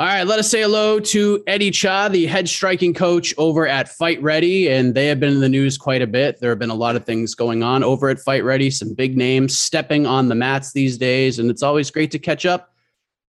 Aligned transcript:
All 0.00 0.06
right, 0.06 0.22
let 0.22 0.38
us 0.38 0.48
say 0.48 0.62
hello 0.62 1.00
to 1.00 1.42
Eddie 1.48 1.72
Cha, 1.72 2.06
the 2.06 2.24
head 2.26 2.48
striking 2.48 2.94
coach 2.94 3.34
over 3.36 3.66
at 3.66 3.88
Fight 3.88 4.22
Ready. 4.22 4.70
And 4.70 4.94
they 4.94 5.08
have 5.08 5.18
been 5.18 5.32
in 5.32 5.40
the 5.40 5.48
news 5.48 5.76
quite 5.76 6.02
a 6.02 6.06
bit. 6.06 6.38
There 6.38 6.50
have 6.50 6.58
been 6.60 6.70
a 6.70 6.74
lot 6.74 6.94
of 6.94 7.04
things 7.04 7.34
going 7.34 7.64
on 7.64 7.82
over 7.82 8.08
at 8.08 8.20
Fight 8.20 8.44
Ready, 8.44 8.70
some 8.70 8.94
big 8.94 9.16
names 9.16 9.58
stepping 9.58 10.06
on 10.06 10.28
the 10.28 10.36
mats 10.36 10.70
these 10.70 10.98
days. 10.98 11.40
And 11.40 11.50
it's 11.50 11.64
always 11.64 11.90
great 11.90 12.12
to 12.12 12.18
catch 12.20 12.46
up, 12.46 12.72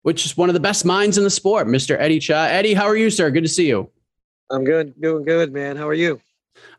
which 0.02 0.26
is 0.26 0.36
one 0.36 0.50
of 0.50 0.52
the 0.52 0.60
best 0.60 0.84
minds 0.84 1.16
in 1.16 1.24
the 1.24 1.30
sport, 1.30 1.68
Mr. 1.68 1.96
Eddie 1.98 2.18
Cha. 2.18 2.44
Eddie, 2.44 2.74
how 2.74 2.84
are 2.84 2.96
you, 2.98 3.08
sir? 3.08 3.30
Good 3.30 3.44
to 3.44 3.48
see 3.48 3.66
you. 3.66 3.90
I'm 4.50 4.64
good, 4.64 4.92
doing 5.00 5.24
good, 5.24 5.54
man. 5.54 5.74
How 5.74 5.88
are 5.88 5.94
you? 5.94 6.20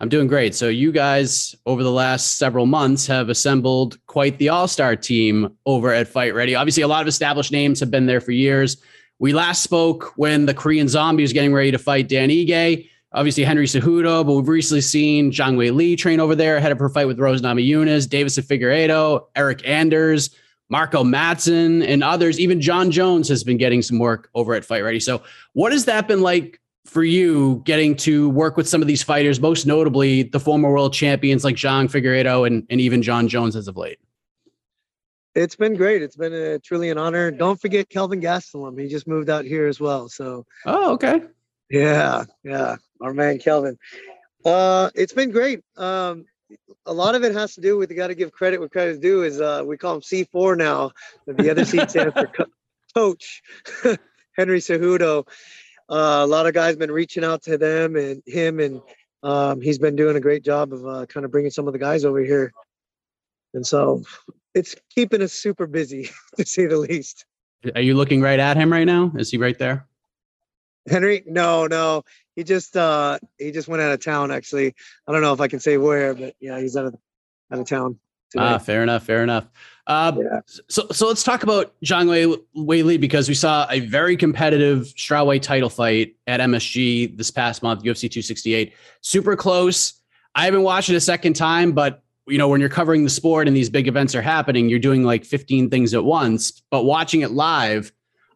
I'm 0.02 0.10
doing 0.10 0.28
great. 0.28 0.54
So, 0.54 0.68
you 0.68 0.92
guys, 0.92 1.56
over 1.66 1.82
the 1.82 1.92
last 1.92 2.38
several 2.38 2.68
months, 2.68 3.08
have 3.08 3.30
assembled 3.30 3.98
quite 4.06 4.38
the 4.38 4.50
all 4.50 4.68
star 4.68 4.96
team 4.96 5.58
over 5.66 5.92
at 5.92 6.08
Fight 6.08 6.36
Ready. 6.36 6.54
Obviously, 6.54 6.84
a 6.84 6.88
lot 6.88 7.02
of 7.02 7.08
established 7.08 7.52
names 7.52 7.80
have 7.80 7.90
been 7.90 8.06
there 8.06 8.22
for 8.22 8.34
years. 8.34 8.78
We 9.20 9.34
last 9.34 9.64
spoke 9.64 10.14
when 10.16 10.46
the 10.46 10.54
Korean 10.54 10.88
Zombie 10.88 11.24
was 11.24 11.34
getting 11.34 11.54
ready 11.54 11.72
to 11.72 11.78
fight 11.78 12.08
Dan 12.08 12.30
Ige. 12.30 12.90
Obviously, 13.12 13.44
Henry 13.44 13.66
Cejudo, 13.66 14.26
but 14.26 14.34
we've 14.34 14.48
recently 14.48 14.82
seen 14.82 15.32
Zhang 15.32 15.56
Weili 15.56 15.98
train 15.98 16.20
over 16.20 16.36
there 16.36 16.56
ahead 16.56 16.72
of 16.72 16.80
her 16.80 16.90
fight 16.90 17.06
with 17.06 17.20
Rose 17.20 17.42
Namajunas, 17.42 18.08
Deiveson 18.08 18.46
Figueiredo, 18.46 19.26
Eryk 19.36 19.68
Anders, 19.68 20.30
Mark 20.70 20.96
O. 20.96 21.04
Madsen, 21.04 21.86
and 21.86 22.04
others. 22.04 22.40
Even 22.40 22.62
Jon 22.62 22.92
Jones 22.92 23.28
has 23.28 23.44
been 23.44 23.58
getting 23.58 23.82
some 23.82 24.00
work 24.00 24.30
over 24.36 24.54
at 24.54 24.64
Fight 24.64 24.84
Ready. 24.84 25.00
So, 25.00 25.22
what 25.54 25.74
has 25.74 25.86
that 25.86 26.08
been 26.08 26.22
like 26.22 26.62
for 26.86 27.04
you 27.04 27.62
getting 27.66 27.96
to 27.98 28.30
work 28.30 28.56
with 28.56 28.70
some 28.70 28.82
of 28.82 28.88
these 28.88 29.04
fighters, 29.04 29.42
most 29.42 29.66
notably 29.66 30.24
the 30.24 30.40
former 30.40 30.72
world 30.72 30.94
champions 30.94 31.44
like 31.44 31.56
Zhang 31.56 31.92
Figueiredo 31.92 32.48
and, 32.48 32.66
and 32.70 32.80
even 32.80 33.02
Jon 33.02 33.28
Jones 33.28 33.56
as 33.56 33.68
of 33.68 33.76
late? 33.76 34.00
It's 35.40 35.56
been 35.56 35.76
great. 35.76 36.02
It's 36.02 36.18
been 36.18 36.34
a, 36.34 36.60
truly 36.60 36.90
an 36.90 36.98
honor. 36.98 37.32
Don't 37.32 37.60
forget 37.60 37.88
Kelvin 37.88 38.20
Gastelum. 38.20 38.78
He 38.80 38.90
just 38.90 39.08
moved 39.08 39.30
out 39.30 39.46
here 39.46 39.68
as 39.68 39.80
well. 39.80 40.10
So. 40.10 40.46
Oh, 40.66 40.94
okay. 40.94 41.22
Yeah, 41.70 42.26
yeah, 42.44 42.76
our 43.00 43.14
man 43.14 43.38
Kelvin. 43.40 43.78
Uh, 44.44 44.90
it's 44.96 45.14
been 45.14 45.32
great. 45.32 45.62
Um, 45.78 46.26
a 46.86 46.92
lot 46.92 47.16
of 47.16 47.24
it 47.24 47.34
has 47.34 47.56
to 47.56 47.62
do 47.62 47.78
with 47.78 47.90
you 47.90 47.96
got 47.96 48.08
to 48.08 48.16
give 48.16 48.34
credit 48.34 48.60
where 48.60 48.68
credit 48.68 48.92
is 48.92 49.00
due. 49.00 49.24
Is 49.24 49.40
uh, 49.40 49.64
we 49.66 49.78
call 49.78 49.96
him 49.96 50.02
C4 50.02 50.58
now. 50.58 50.92
The 51.26 51.50
other 51.50 51.64
C 51.64 51.78
stands 51.88 52.14
for 52.14 52.28
co- 52.28 52.46
coach 52.96 53.42
Henry 54.36 54.60
Cejudo. 54.60 55.26
Uh, 55.88 56.22
a 56.24 56.28
lot 56.28 56.48
of 56.48 56.54
guys 56.54 56.76
been 56.76 56.92
reaching 56.92 57.24
out 57.24 57.44
to 57.44 57.58
them 57.58 57.96
and 57.96 58.22
him, 58.26 58.60
and 58.60 58.82
um, 59.24 59.62
he's 59.62 59.80
been 59.80 59.96
doing 59.96 60.18
a 60.18 60.22
great 60.22 60.44
job 60.44 60.74
of 60.74 60.86
uh, 60.86 61.06
kind 61.06 61.26
of 61.26 61.32
bringing 61.32 61.52
some 61.52 61.68
of 61.68 61.74
the 61.74 61.80
guys 61.80 62.04
over 62.04 62.20
here. 62.20 62.52
And 63.54 63.66
so 63.66 64.04
it's 64.56 64.76
keeping 64.94 65.22
us 65.22 65.34
super 65.34 65.68
busy 65.68 66.10
to 66.38 66.46
say 66.46 66.66
the 66.66 66.78
least. 66.78 67.26
Are 67.76 67.82
you 67.82 67.96
looking 67.96 68.22
right 68.22 68.40
at 68.40 68.58
him 68.58 68.72
right 68.72 68.86
now? 68.86 69.12
Is 69.18 69.32
he 69.32 69.38
right 69.38 69.58
there? 69.58 69.86
Henry? 70.90 71.24
No, 71.26 71.68
no. 71.68 72.04
He 72.36 72.44
just 72.44 72.78
uh 72.78 73.20
he 73.38 73.52
just 73.52 73.68
went 73.68 73.82
out 73.82 73.92
of 73.92 74.04
town 74.04 74.32
actually. 74.32 74.74
I 75.08 75.12
don't 75.12 75.22
know 75.22 75.34
if 75.34 75.42
I 75.42 75.48
can 75.48 75.60
say 75.60 75.78
where, 75.78 76.14
but 76.14 76.36
yeah, 76.40 76.60
he's 76.60 76.78
out 76.78 76.86
of 76.86 76.96
out 77.52 77.60
of 77.60 77.68
town. 77.68 78.00
Today. 78.32 78.44
Ah, 78.44 78.58
fair 78.60 78.84
enough, 78.84 79.04
fair 79.04 79.24
enough. 79.24 79.48
Uh, 79.88 80.12
yeah. 80.16 80.42
So, 80.68 80.86
so 80.92 81.08
let's 81.08 81.24
talk 81.24 81.42
about 81.42 81.74
Zhang 81.84 82.08
Wei, 82.08 82.38
Wei 82.54 82.84
Li 82.84 82.98
because 82.98 83.28
we 83.28 83.34
saw 83.34 83.66
a 83.72 83.80
very 83.80 84.16
competitive 84.16 84.84
strawweight 84.84 85.42
title 85.42 85.70
fight 85.70 86.16
at 86.28 86.40
MSG 86.40 87.18
this 87.18 87.32
past 87.32 87.64
month, 87.64 87.82
UFC 87.82 88.02
268. 88.02 88.74
Super 89.02 89.36
close. 89.36 89.96
I 90.36 90.46
haven't 90.46 90.62
watched 90.62 90.92
it 90.92 90.96
a 90.96 91.02
second 91.02 91.34
time, 91.34 91.72
but 91.72 92.04
you 92.30 92.38
know, 92.38 92.48
when 92.48 92.60
you're 92.60 92.70
covering 92.70 93.04
the 93.04 93.10
sport 93.10 93.48
and 93.48 93.56
these 93.56 93.70
big 93.70 93.88
events 93.88 94.16
are 94.16 94.22
happening, 94.22 94.70
you're 94.70 94.80
doing 94.80 95.04
like 95.04 95.26
15 95.26 95.70
things 95.70 95.94
at 95.94 96.04
once. 96.04 96.62
But 96.70 96.84
watching 96.84 97.22
it 97.22 97.32
live, 97.32 97.92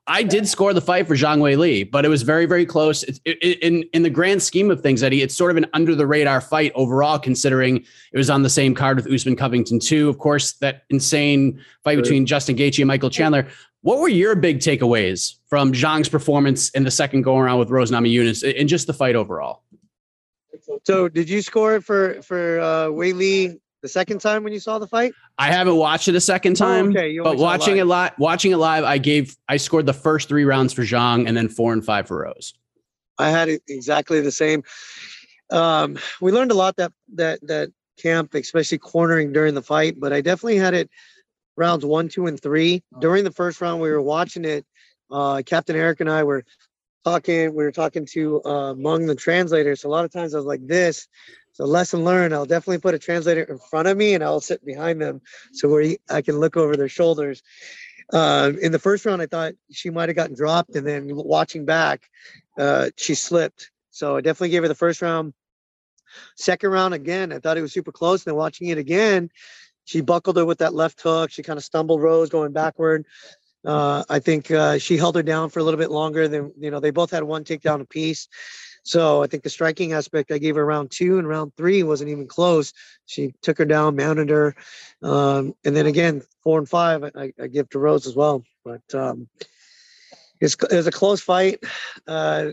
I 0.06 0.24
did 0.24 0.48
score 0.48 0.74
the 0.74 0.82
fight 0.82 1.08
for 1.08 1.16
Zhang 1.16 1.40
Weili, 1.40 1.90
but 1.90 2.04
it 2.04 2.10
was 2.10 2.24
very, 2.24 2.46
very 2.46 2.66
close. 2.66 3.04
It, 3.04 3.20
it, 3.24 3.60
in 3.60 3.84
in 3.94 4.04
the 4.04 4.10
grand 4.10 4.44
scheme 4.44 4.70
of 4.70 4.82
things, 4.82 5.02
Eddie, 5.02 5.22
it's 5.22 5.36
sort 5.36 5.50
of 5.50 5.56
an 5.56 5.66
under 5.72 5.96
the 5.96 6.06
radar 6.06 6.42
fight 6.42 6.74
overall, 6.76 7.18
considering 7.18 7.78
it 7.78 8.18
was 8.18 8.30
on 8.30 8.44
the 8.44 8.50
same 8.50 8.76
card 8.76 8.98
with 8.98 9.12
Usman 9.12 9.38
Covington 9.38 9.80
too. 9.80 10.10
Of 10.10 10.18
course, 10.18 10.54
that 10.54 10.84
insane 10.90 11.62
fight 11.86 11.96
between 11.96 12.26
Justin 12.26 12.58
Gaethje 12.58 12.80
and 12.80 12.88
Michael 12.88 13.10
Chandler. 13.10 13.48
What 13.82 14.00
were 14.00 14.10
your 14.10 14.36
big 14.36 14.60
takeaways 14.60 15.36
from 15.48 15.72
Zhang's 15.72 16.10
performance 16.10 16.70
in 16.72 16.84
the 16.84 16.92
second 16.92 17.22
go 17.22 17.38
around 17.38 17.60
with 17.60 17.70
Rose 17.70 17.92
Namajunas 17.92 18.60
and 18.60 18.68
just 18.68 18.88
the 18.88 18.94
fight 18.94 19.16
overall? 19.16 19.64
So, 20.84 21.08
did 21.08 21.30
you 21.30 21.42
score 21.42 21.76
it 21.76 21.84
for 21.86 22.22
for 22.24 22.60
uh, 22.60 22.86
Weili 22.88 23.58
the 23.84 23.90
second 23.90 24.20
time 24.20 24.44
when 24.44 24.54
you 24.54 24.60
saw 24.60 24.80
the 24.80 24.88
fight? 24.88 25.14
I 25.38 25.52
haven't 25.52 25.76
watched 25.76 26.08
it 26.08 26.16
a 26.16 26.22
second 26.22 26.54
oh, 26.54 26.66
time. 26.66 26.86
Oh, 26.88 27.00
okay, 27.00 27.20
but 27.20 27.38
watching 27.38 27.78
it 27.78 27.84
live, 27.84 28.14
watching 28.18 28.52
it 28.52 28.58
live, 28.58 28.84
I 28.84 28.98
gave 28.98 29.36
I 29.48 29.58
scored 29.58 29.86
the 29.86 29.94
first 29.94 30.28
three 30.28 30.46
rounds 30.46 30.74
for 30.74 30.82
Zhang 30.82 31.28
and 31.28 31.38
then 31.38 31.50
four 31.50 31.74
and 31.74 31.86
five 31.86 32.08
for 32.08 32.22
Rose. 32.22 32.56
I 33.20 33.30
had 33.30 33.50
exactly 33.68 34.22
the 34.22 34.32
same. 34.32 34.64
Um, 35.52 36.00
we 36.22 36.32
learned 36.32 36.52
a 36.52 36.56
lot 36.56 36.78
that 36.78 36.94
that 37.14 37.40
that 37.44 37.70
camp, 38.00 38.34
especially 38.34 38.80
cornering 38.80 39.34
during 39.34 39.54
the 39.54 39.62
fight. 39.62 40.00
But 40.00 40.14
I 40.14 40.22
definitely 40.22 40.58
had 40.58 40.74
it 40.74 40.90
rounds 41.58 41.86
one, 41.86 42.08
two, 42.08 42.26
and 42.26 42.42
three. 42.42 42.82
During 43.00 43.24
the 43.24 43.32
first 43.32 43.62
round, 43.62 43.82
we 43.82 43.92
were 43.92 44.02
watching 44.02 44.46
it. 44.46 44.66
Uh, 45.12 45.44
Captain 45.46 45.76
Eric 45.76 46.00
and 46.00 46.10
I 46.10 46.24
were 46.24 46.44
talking. 47.04 47.54
We 47.54 47.66
were 47.66 47.72
talking 47.72 48.06
to 48.14 48.42
uh, 48.46 48.72
among 48.72 49.06
the 49.08 49.16
translators. 49.16 49.84
A 49.84 49.90
lot 49.90 50.06
of 50.06 50.12
times 50.12 50.34
I 50.34 50.38
was 50.38 50.46
like 50.46 50.66
this, 50.66 51.08
so 51.54 51.66
lesson 51.66 52.04
learned. 52.04 52.34
I'll 52.34 52.46
definitely 52.46 52.80
put 52.80 52.96
a 52.96 53.00
translator 53.00 53.44
in 53.44 53.58
front 53.58 53.88
of 53.88 53.96
me, 53.96 54.16
and 54.16 54.24
I'll 54.24 54.42
sit 54.42 54.66
behind 54.66 55.02
them 55.02 55.22
so 55.54 55.70
where 55.70 55.96
I 56.10 56.22
can 56.22 56.40
look 56.40 56.58
over 56.58 56.76
their 56.76 56.90
shoulders. 56.90 57.42
Uh, 58.12 58.52
in 58.62 58.72
the 58.72 58.80
first 58.80 59.06
round, 59.06 59.22
I 59.22 59.28
thought 59.28 59.54
she 59.72 59.90
might 59.90 60.10
have 60.10 60.16
gotten 60.16 60.36
dropped, 60.36 60.76
and 60.76 60.86
then 60.86 61.10
watching 61.10 61.66
back, 61.66 62.10
uh, 62.58 62.90
she 62.98 63.16
slipped. 63.16 63.72
So 63.92 64.18
I 64.18 64.22
definitely 64.22 64.50
gave 64.50 64.64
her 64.64 64.68
the 64.68 64.76
first 64.76 65.02
round. 65.02 65.34
Second 66.36 66.72
round 66.72 66.94
again, 66.94 67.32
I 67.32 67.40
thought 67.40 67.58
it 67.58 67.62
was 67.62 67.74
super 67.74 67.92
close. 67.92 68.26
And 68.26 68.32
then 68.32 68.38
watching 68.38 68.68
it 68.68 68.78
again, 68.78 69.30
she 69.86 70.02
buckled 70.02 70.38
her 70.38 70.46
with 70.46 70.60
that 70.60 70.74
left 70.74 71.02
hook. 71.02 71.32
She 71.32 71.44
kind 71.44 71.58
of 71.58 71.64
stumbled 71.64 72.02
Rose 72.02 72.30
going 72.30 72.52
backward. 72.52 73.06
Uh, 73.66 74.04
I 74.10 74.20
think 74.20 74.52
uh, 74.52 74.78
she 74.78 74.98
held 74.98 75.16
her 75.16 75.24
down 75.24 75.50
for 75.50 75.60
a 75.60 75.64
little 75.64 75.80
bit 75.80 75.92
longer 75.92 76.28
than 76.28 76.52
you 76.60 76.70
know. 76.70 76.80
They 76.80 76.92
both 76.92 77.12
had 77.12 77.24
one 77.24 77.44
takedown 77.44 77.82
apiece. 77.82 78.28
So 78.84 79.24
I 79.24 79.28
think 79.28 79.44
the 79.44 79.50
striking 79.50 79.94
aspect, 79.94 80.32
I 80.32 80.38
gave 80.38 80.56
her 80.56 80.66
round 80.66 80.92
two 80.92 81.18
and 81.18 81.28
round 81.28 81.54
three 81.56 81.84
wasn't 81.84 82.10
even 82.10 82.28
close. 82.28 82.74
She 83.06 83.34
took 83.42 83.58
her 83.58 83.66
down, 83.66 83.96
mounted 83.96 84.30
her. 84.30 84.56
Um, 85.02 85.56
and 85.64 85.76
then 85.76 85.86
again, 85.86 86.22
four 86.44 86.60
and 86.60 86.68
five, 86.68 87.04
I, 87.04 87.32
I, 87.42 87.48
give 87.48 87.70
to 87.70 87.80
Rose 87.80 88.06
as 88.06 88.16
well. 88.16 88.44
But 88.66 88.82
um, 88.94 89.30
it's, 90.42 90.56
it 90.56 90.76
was 90.76 90.88
a 90.88 90.92
close 90.92 91.22
fight. 91.22 91.64
Uh, 92.06 92.52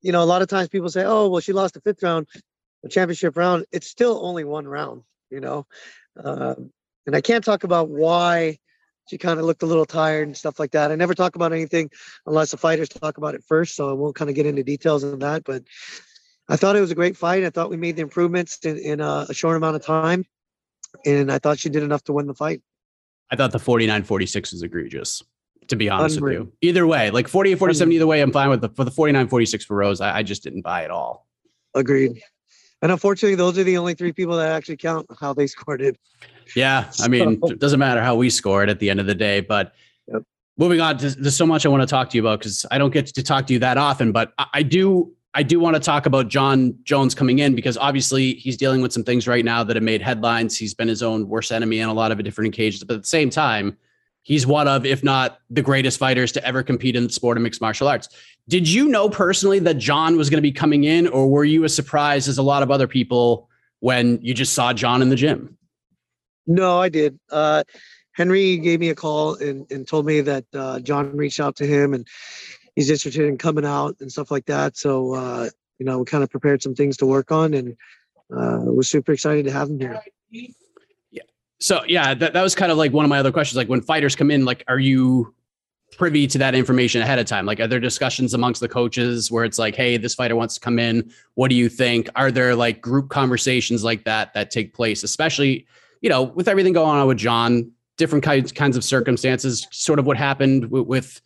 you 0.00 0.12
know, 0.12 0.22
a 0.22 0.24
lot 0.24 0.42
of 0.42 0.48
times 0.48 0.68
people 0.68 0.88
say, 0.88 1.04
oh, 1.04 1.28
well, 1.28 1.40
she 1.40 1.52
lost 1.52 1.74
the 1.74 1.80
fifth 1.80 2.02
round, 2.02 2.28
the 2.82 2.88
championship 2.88 3.36
round. 3.36 3.66
It's 3.72 3.88
still 3.88 4.24
only 4.24 4.44
one 4.44 4.68
round, 4.68 5.02
you 5.30 5.40
know. 5.40 5.66
Uh, 6.22 6.54
and 7.06 7.16
I 7.16 7.20
can't 7.20 7.44
talk 7.44 7.64
about 7.64 7.88
why 7.88 8.58
she 9.06 9.18
kind 9.18 9.38
of 9.38 9.44
looked 9.44 9.62
a 9.62 9.66
little 9.66 9.84
tired 9.84 10.28
and 10.28 10.36
stuff 10.36 10.58
like 10.58 10.72
that. 10.72 10.90
I 10.90 10.96
never 10.96 11.14
talk 11.14 11.36
about 11.36 11.52
anything 11.52 11.90
unless 12.26 12.50
the 12.50 12.56
fighters 12.56 12.88
talk 12.88 13.18
about 13.18 13.34
it 13.34 13.44
first, 13.46 13.74
so 13.76 13.90
I 13.90 13.92
won't 13.92 14.14
kind 14.14 14.30
of 14.30 14.36
get 14.36 14.46
into 14.46 14.62
details 14.62 15.04
on 15.04 15.18
that. 15.20 15.44
But 15.44 15.64
I 16.48 16.56
thought 16.56 16.76
it 16.76 16.80
was 16.80 16.90
a 16.90 16.94
great 16.94 17.16
fight. 17.16 17.44
I 17.44 17.50
thought 17.50 17.70
we 17.70 17.76
made 17.76 17.96
the 17.96 18.02
improvements 18.02 18.58
in, 18.64 18.78
in 18.78 19.00
a, 19.00 19.26
a 19.28 19.34
short 19.34 19.56
amount 19.56 19.76
of 19.76 19.84
time, 19.84 20.24
and 21.04 21.30
I 21.30 21.38
thought 21.38 21.58
she 21.58 21.68
did 21.68 21.82
enough 21.82 22.04
to 22.04 22.12
win 22.12 22.26
the 22.26 22.34
fight. 22.34 22.62
I 23.30 23.36
thought 23.36 23.52
the 23.52 23.58
49 23.58 24.04
46 24.04 24.52
was 24.52 24.62
egregious, 24.62 25.22
to 25.68 25.76
be 25.76 25.88
honest 25.88 26.18
Unreal. 26.18 26.40
with 26.40 26.48
you. 26.48 26.68
Either 26.68 26.86
way, 26.86 27.10
like 27.10 27.28
48 27.28 27.58
47, 27.58 27.92
either 27.92 28.06
way, 28.06 28.20
I'm 28.20 28.32
fine 28.32 28.50
with 28.50 28.60
the 28.60 28.68
for 28.70 28.84
the 28.84 28.90
49 28.90 29.28
46 29.28 29.64
for 29.64 29.76
Rose. 29.76 30.00
I, 30.00 30.18
I 30.18 30.22
just 30.22 30.42
didn't 30.42 30.62
buy 30.62 30.82
it 30.82 30.90
all. 30.90 31.26
Agreed. 31.74 32.22
And 32.84 32.92
unfortunately, 32.92 33.34
those 33.34 33.56
are 33.58 33.64
the 33.64 33.78
only 33.78 33.94
three 33.94 34.12
people 34.12 34.36
that 34.36 34.52
actually 34.52 34.76
count 34.76 35.06
how 35.18 35.32
they 35.32 35.46
scored 35.56 35.80
it. 35.80 35.98
Yeah. 36.54 36.90
I 37.00 37.08
mean, 37.08 37.40
it 37.42 37.58
doesn't 37.58 37.80
matter 37.80 38.02
how 38.02 38.14
we 38.14 38.28
scored 38.28 38.68
at 38.68 38.78
the 38.78 38.90
end 38.90 39.00
of 39.00 39.06
the 39.06 39.14
day. 39.14 39.40
But 39.40 39.72
yep. 40.06 40.22
moving 40.58 40.82
on, 40.82 40.98
there's 40.98 41.34
so 41.34 41.46
much 41.46 41.64
I 41.64 41.70
want 41.70 41.80
to 41.80 41.86
talk 41.86 42.10
to 42.10 42.18
you 42.18 42.22
about 42.22 42.40
because 42.40 42.66
I 42.70 42.76
don't 42.76 42.92
get 42.92 43.06
to 43.06 43.22
talk 43.22 43.46
to 43.46 43.54
you 43.54 43.58
that 43.60 43.78
often. 43.78 44.12
But 44.12 44.34
I, 44.36 44.46
I 44.52 44.62
do 44.62 45.14
I 45.32 45.42
do 45.42 45.58
want 45.58 45.76
to 45.76 45.80
talk 45.80 46.04
about 46.04 46.28
Jon 46.28 46.76
Jones 46.84 47.14
coming 47.14 47.38
in 47.38 47.54
because 47.54 47.78
obviously 47.78 48.34
he's 48.34 48.58
dealing 48.58 48.82
with 48.82 48.92
some 48.92 49.02
things 49.02 49.26
right 49.26 49.46
now 49.46 49.64
that 49.64 49.76
have 49.76 49.82
made 49.82 50.02
headlines. 50.02 50.54
He's 50.54 50.74
been 50.74 50.86
his 50.86 51.02
own 51.02 51.26
worst 51.26 51.52
enemy 51.52 51.80
on 51.80 51.88
a 51.88 51.94
lot 51.94 52.12
of 52.12 52.22
different 52.22 52.54
occasions, 52.54 52.84
but 52.84 52.96
at 52.96 53.00
the 53.00 53.08
same 53.08 53.30
time, 53.30 53.78
he's 54.24 54.46
one 54.46 54.66
of, 54.66 54.84
if 54.84 55.04
not 55.04 55.38
the 55.48 55.62
greatest 55.62 55.98
fighters 55.98 56.32
to 56.32 56.44
ever 56.44 56.62
compete 56.62 56.96
in 56.96 57.04
the 57.04 57.12
sport 57.12 57.36
of 57.36 57.42
mixed 57.42 57.60
martial 57.60 57.86
arts. 57.86 58.08
Did 58.48 58.68
you 58.68 58.88
know 58.88 59.08
personally 59.08 59.60
that 59.60 59.78
Jon 59.78 60.16
was 60.16 60.28
going 60.28 60.38
to 60.38 60.42
be 60.42 60.52
coming 60.52 60.84
in, 60.84 61.06
or 61.06 61.28
were 61.28 61.44
you 61.44 61.64
as 61.64 61.74
surprised 61.74 62.28
as 62.28 62.36
a 62.36 62.42
lot 62.42 62.62
of 62.62 62.70
other 62.70 62.88
people 62.88 63.48
when 63.78 64.18
you 64.20 64.34
just 64.34 64.54
saw 64.54 64.72
Jon 64.72 65.00
in 65.00 65.10
the 65.10 65.16
gym? 65.16 65.56
No, 66.46 66.80
I 66.80 66.88
did. 66.88 67.18
Uh, 67.30 67.62
Henry 68.12 68.58
gave 68.58 68.80
me 68.80 68.90
a 68.90 68.94
call 68.94 69.34
and, 69.36 69.70
and 69.70 69.86
told 69.86 70.06
me 70.06 70.20
that 70.20 70.44
uh, 70.54 70.80
Jon 70.80 71.16
reached 71.16 71.40
out 71.40 71.56
to 71.56 71.66
him 71.66 71.94
and 71.94 72.06
he's 72.76 72.90
interested 72.90 73.26
in 73.26 73.38
coming 73.38 73.64
out 73.64 73.96
and 74.00 74.10
stuff 74.10 74.30
like 74.30 74.46
that. 74.46 74.76
So, 74.76 75.14
uh, 75.14 75.50
you 75.78 75.86
know, 75.86 75.98
we 75.98 76.04
kind 76.04 76.22
of 76.22 76.30
prepared 76.30 76.62
some 76.62 76.74
things 76.74 76.96
to 76.98 77.06
work 77.06 77.32
on 77.32 77.54
and 77.54 77.76
uh, 78.34 78.60
we're 78.60 78.82
super 78.82 79.12
excited 79.12 79.46
to 79.46 79.52
have 79.52 79.68
him 79.68 79.80
here. 79.80 80.00
So, 81.64 81.82
yeah, 81.88 82.12
that, 82.12 82.34
that 82.34 82.42
was 82.42 82.54
kind 82.54 82.70
of 82.70 82.76
like 82.76 82.92
one 82.92 83.06
of 83.06 83.08
my 83.08 83.18
other 83.18 83.32
questions. 83.32 83.56
Like 83.56 83.70
when 83.70 83.80
fighters 83.80 84.14
come 84.14 84.30
in, 84.30 84.44
like, 84.44 84.62
are 84.68 84.78
you 84.78 85.34
privy 85.96 86.26
to 86.26 86.36
that 86.36 86.54
information 86.54 87.00
ahead 87.00 87.18
of 87.18 87.24
time? 87.24 87.46
Like, 87.46 87.58
are 87.58 87.66
there 87.66 87.80
discussions 87.80 88.34
amongst 88.34 88.60
the 88.60 88.68
coaches 88.68 89.30
where 89.30 89.44
it's 89.44 89.58
like, 89.58 89.74
hey, 89.74 89.96
this 89.96 90.14
fighter 90.14 90.36
wants 90.36 90.52
to 90.56 90.60
come 90.60 90.78
in? 90.78 91.10
What 91.36 91.48
do 91.48 91.54
you 91.54 91.70
think? 91.70 92.10
Are 92.16 92.30
there 92.30 92.54
like 92.54 92.82
group 92.82 93.08
conversations 93.08 93.82
like 93.82 94.04
that 94.04 94.34
that 94.34 94.50
take 94.50 94.74
place, 94.74 95.04
especially, 95.04 95.66
you 96.02 96.10
know, 96.10 96.24
with 96.24 96.48
everything 96.48 96.74
going 96.74 96.98
on 96.98 97.06
with 97.06 97.16
Jon, 97.16 97.72
different 97.96 98.22
kinds 98.22 98.52
kinds 98.52 98.76
of 98.76 98.84
circumstances, 98.84 99.66
sort 99.70 99.98
of 99.98 100.04
what 100.04 100.18
happened 100.18 100.70
with, 100.70 100.86
with 100.86 101.22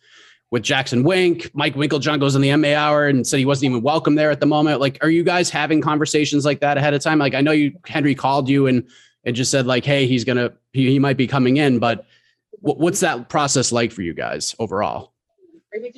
with 0.51 0.63
Jackson 0.63 1.03
Wink. 1.03 1.51
Mike 1.53 1.75
Winkeljohn 1.75 2.17
goes 2.21 2.35
in 2.35 2.41
the 2.41 2.49
MMA 2.49 2.75
hour 2.75 3.07
and 3.07 3.27
said 3.27 3.39
he 3.39 3.45
wasn't 3.45 3.71
even 3.71 3.81
welcome 3.81 4.15
there 4.15 4.31
at 4.31 4.39
the 4.39 4.45
moment. 4.45 4.79
Like, 4.79 4.99
are 5.01 5.09
you 5.09 5.25
guys 5.25 5.49
having 5.49 5.81
conversations 5.81 6.45
like 6.45 6.61
that 6.61 6.77
ahead 6.77 6.93
of 6.93 7.03
time? 7.03 7.19
Like, 7.19 7.33
I 7.33 7.41
know 7.41 7.51
you 7.51 7.73
Henry 7.85 8.15
called 8.15 8.47
you 8.47 8.67
and 8.67 8.87
and 9.23 9.35
just 9.35 9.51
said 9.51 9.65
like, 9.65 9.85
hey, 9.85 10.07
he's 10.07 10.23
gonna 10.23 10.53
he, 10.73 10.89
he 10.89 10.99
might 10.99 11.17
be 11.17 11.27
coming 11.27 11.57
in, 11.57 11.79
but 11.79 12.05
what's 12.61 12.99
that 12.99 13.29
process 13.29 13.71
like 13.71 13.91
for 13.91 14.01
you 14.01 14.13
guys 14.13 14.55
overall? 14.59 15.13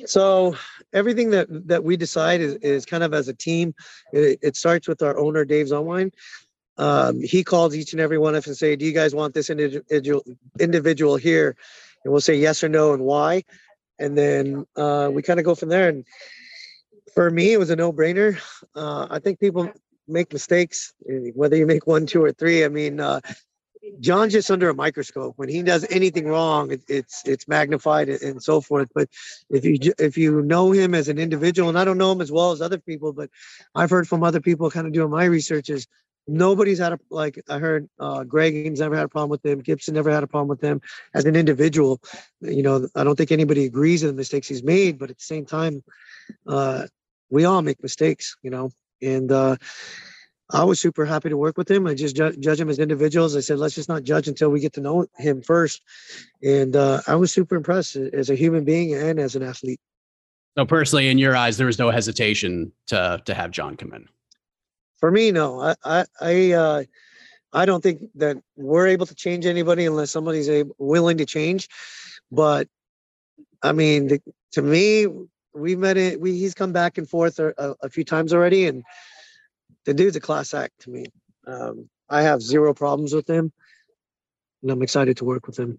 So 0.06 0.54
everything 0.92 1.30
that 1.30 1.46
that 1.68 1.82
we 1.82 1.96
decide 1.96 2.40
is, 2.40 2.54
is 2.56 2.84
kind 2.84 3.02
of 3.02 3.14
as 3.14 3.28
a 3.28 3.34
team. 3.34 3.74
It, 4.12 4.38
it 4.42 4.56
starts 4.56 4.86
with 4.86 5.02
our 5.02 5.18
owner 5.18 5.44
Dave 5.44 5.66
Zumwine. 5.66 6.12
Um, 6.78 7.20
he 7.20 7.44
calls 7.44 7.74
each 7.74 7.92
and 7.92 8.00
every 8.00 8.18
one 8.18 8.34
of 8.34 8.40
us 8.40 8.46
and 8.48 8.56
say, 8.56 8.76
"Do 8.76 8.84
you 8.84 8.92
guys 8.92 9.14
want 9.14 9.34
this 9.34 9.50
individual 9.50 10.22
individual 10.60 11.16
here?" 11.16 11.56
And 12.04 12.12
we'll 12.12 12.20
say 12.20 12.34
yes 12.34 12.62
or 12.62 12.68
no 12.68 12.92
and 12.92 13.04
why 13.04 13.44
and 14.02 14.18
then 14.18 14.66
uh, 14.76 15.08
we 15.12 15.22
kind 15.22 15.38
of 15.38 15.46
go 15.46 15.54
from 15.54 15.68
there. 15.68 15.88
And 15.88 16.04
for 17.14 17.30
me, 17.30 17.52
it 17.52 17.58
was 17.58 17.70
a 17.70 17.76
no-brainer. 17.76 18.38
Uh, 18.74 19.06
I 19.08 19.20
think 19.20 19.38
people 19.38 19.70
make 20.08 20.32
mistakes, 20.32 20.92
whether 21.34 21.56
you 21.56 21.66
make 21.66 21.86
one, 21.86 22.06
two, 22.06 22.22
or 22.22 22.32
three. 22.32 22.64
I 22.64 22.68
mean, 22.68 23.00
uh, 23.00 23.20
Jon's 24.00 24.32
just 24.32 24.50
under 24.50 24.68
a 24.68 24.74
microscope. 24.74 25.34
When 25.36 25.48
he 25.48 25.62
does 25.62 25.84
anything 25.90 26.26
wrong, 26.26 26.70
it, 26.70 26.82
it's 26.88 27.22
it's 27.26 27.48
magnified 27.48 28.08
and 28.08 28.42
so 28.42 28.60
forth. 28.60 28.88
But 28.94 29.08
if 29.50 29.64
you 29.64 29.78
if 29.98 30.16
you 30.16 30.42
know 30.42 30.70
him 30.72 30.94
as 30.94 31.08
an 31.08 31.18
individual, 31.18 31.68
and 31.68 31.78
I 31.78 31.84
don't 31.84 31.98
know 31.98 32.12
him 32.12 32.20
as 32.20 32.30
well 32.30 32.52
as 32.52 32.62
other 32.62 32.78
people, 32.78 33.12
but 33.12 33.30
I've 33.74 33.90
heard 33.90 34.06
from 34.06 34.22
other 34.22 34.40
people, 34.40 34.70
kind 34.70 34.86
of 34.86 34.92
doing 34.92 35.10
my 35.10 35.24
researches 35.24 35.86
nobody's 36.26 36.78
had 36.78 36.92
a 36.92 36.98
like 37.10 37.42
I 37.48 37.58
heard 37.58 37.88
uh 37.98 38.24
Greg's 38.24 38.80
never 38.80 38.96
had 38.96 39.04
a 39.04 39.08
problem 39.08 39.30
with 39.30 39.44
him. 39.44 39.60
Gibson 39.60 39.94
never 39.94 40.10
had 40.10 40.22
a 40.22 40.26
problem 40.26 40.48
with 40.48 40.60
him 40.60 40.80
as 41.14 41.24
an 41.24 41.36
individual. 41.36 42.00
You 42.40 42.62
know, 42.62 42.88
I 42.94 43.04
don't 43.04 43.16
think 43.16 43.32
anybody 43.32 43.64
agrees 43.64 44.02
with 44.02 44.12
the 44.12 44.16
mistakes 44.16 44.48
he's 44.48 44.62
made, 44.62 44.98
but 44.98 45.10
at 45.10 45.18
the 45.18 45.24
same 45.24 45.46
time, 45.46 45.82
uh 46.46 46.86
we 47.30 47.44
all 47.44 47.62
make 47.62 47.82
mistakes, 47.82 48.36
you 48.42 48.50
know. 48.50 48.70
And 49.02 49.30
uh 49.30 49.56
I 50.54 50.64
was 50.64 50.80
super 50.80 51.06
happy 51.06 51.30
to 51.30 51.36
work 51.38 51.56
with 51.56 51.70
him. 51.70 51.86
I 51.86 51.94
just 51.94 52.14
ju- 52.14 52.36
judge 52.36 52.60
him 52.60 52.68
as 52.68 52.78
individuals. 52.78 53.34
I 53.34 53.40
said, 53.40 53.58
let's 53.58 53.74
just 53.74 53.88
not 53.88 54.02
judge 54.02 54.28
until 54.28 54.50
we 54.50 54.60
get 54.60 54.74
to 54.74 54.82
know 54.82 55.06
him 55.16 55.40
first. 55.40 55.80
And 56.42 56.76
uh, 56.76 57.00
I 57.06 57.14
was 57.14 57.32
super 57.32 57.56
impressed 57.56 57.96
as 57.96 58.28
a 58.28 58.34
human 58.34 58.62
being 58.62 58.92
and 58.92 59.18
as 59.18 59.34
an 59.34 59.42
athlete. 59.42 59.80
So 60.58 60.66
personally, 60.66 61.08
in 61.08 61.16
your 61.16 61.34
eyes, 61.34 61.56
there 61.56 61.66
was 61.66 61.78
no 61.78 61.90
hesitation 61.90 62.70
to 62.88 63.22
to 63.24 63.32
have 63.32 63.50
Jon 63.50 63.76
come 63.76 63.94
in 63.94 64.06
for 65.02 65.10
me, 65.10 65.32
no. 65.32 65.60
I 65.60 65.74
I 65.84 66.04
I, 66.20 66.52
uh, 66.52 66.82
I 67.52 67.66
don't 67.66 67.82
think 67.82 68.02
that 68.14 68.36
we're 68.56 68.86
able 68.86 69.04
to 69.06 69.16
change 69.16 69.46
anybody 69.46 69.84
unless 69.84 70.12
somebody's 70.12 70.48
able, 70.48 70.76
willing 70.78 71.18
to 71.18 71.26
change. 71.26 71.68
But 72.30 72.68
I 73.64 73.72
mean, 73.72 74.06
the, 74.06 74.22
to 74.52 74.62
me, 74.62 75.08
we 75.54 75.76
met 75.76 75.96
it. 75.96 76.20
We 76.20 76.32
he's 76.32 76.54
come 76.54 76.72
back 76.72 76.98
and 76.98 77.08
forth 77.08 77.38
a, 77.38 77.52
a, 77.58 77.74
a, 77.82 77.88
few 77.88 78.04
times 78.04 78.32
already, 78.32 78.66
and 78.66 78.82
the 79.84 79.94
dude's 79.94 80.16
a 80.16 80.20
class 80.20 80.54
act 80.54 80.80
to 80.80 80.90
me. 80.90 81.06
Um, 81.46 81.88
I 82.08 82.22
have 82.22 82.42
zero 82.42 82.74
problems 82.74 83.14
with 83.14 83.28
him, 83.28 83.52
and 84.62 84.70
I'm 84.70 84.82
excited 84.82 85.16
to 85.18 85.24
work 85.24 85.46
with 85.46 85.58
him. 85.58 85.78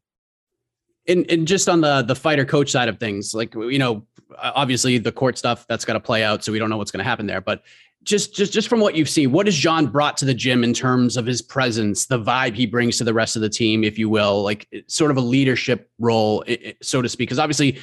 And 1.07 1.29
and 1.29 1.47
just 1.47 1.67
on 1.67 1.81
the 1.81 2.01
the 2.01 2.15
fighter 2.15 2.45
coach 2.45 2.71
side 2.71 2.89
of 2.89 2.99
things, 2.99 3.33
like 3.33 3.53
you 3.55 3.79
know, 3.79 4.05
obviously 4.37 4.97
the 4.97 5.11
court 5.11 5.37
stuff 5.37 5.65
that's 5.67 5.85
got 5.85 5.93
to 5.93 5.99
play 5.99 6.23
out, 6.23 6.43
so 6.43 6.51
we 6.51 6.59
don't 6.59 6.69
know 6.69 6.77
what's 6.77 6.91
going 6.91 7.03
to 7.03 7.09
happen 7.09 7.25
there. 7.25 7.41
But 7.41 7.63
just 8.03 8.33
just 8.35 8.53
just 8.53 8.67
from 8.67 8.79
what 8.79 8.95
you've 8.95 9.09
seen, 9.09 9.31
what 9.31 9.47
has 9.47 9.55
Jon 9.55 9.87
brought 9.87 10.17
to 10.17 10.25
the 10.25 10.33
gym 10.33 10.63
in 10.63 10.73
terms 10.73 11.17
of 11.17 11.25
his 11.25 11.41
presence, 11.41 12.05
the 12.05 12.19
vibe 12.19 12.55
he 12.55 12.65
brings 12.65 12.97
to 12.97 13.03
the 13.03 13.13
rest 13.13 13.35
of 13.35 13.41
the 13.41 13.49
team, 13.49 13.83
if 13.83 13.97
you 13.97 14.09
will, 14.09 14.43
like 14.43 14.67
sort 14.87 15.11
of 15.11 15.17
a 15.17 15.21
leadership 15.21 15.89
role, 15.99 16.43
so 16.81 17.01
to 17.01 17.09
speak? 17.09 17.29
Because 17.29 17.39
obviously, 17.39 17.79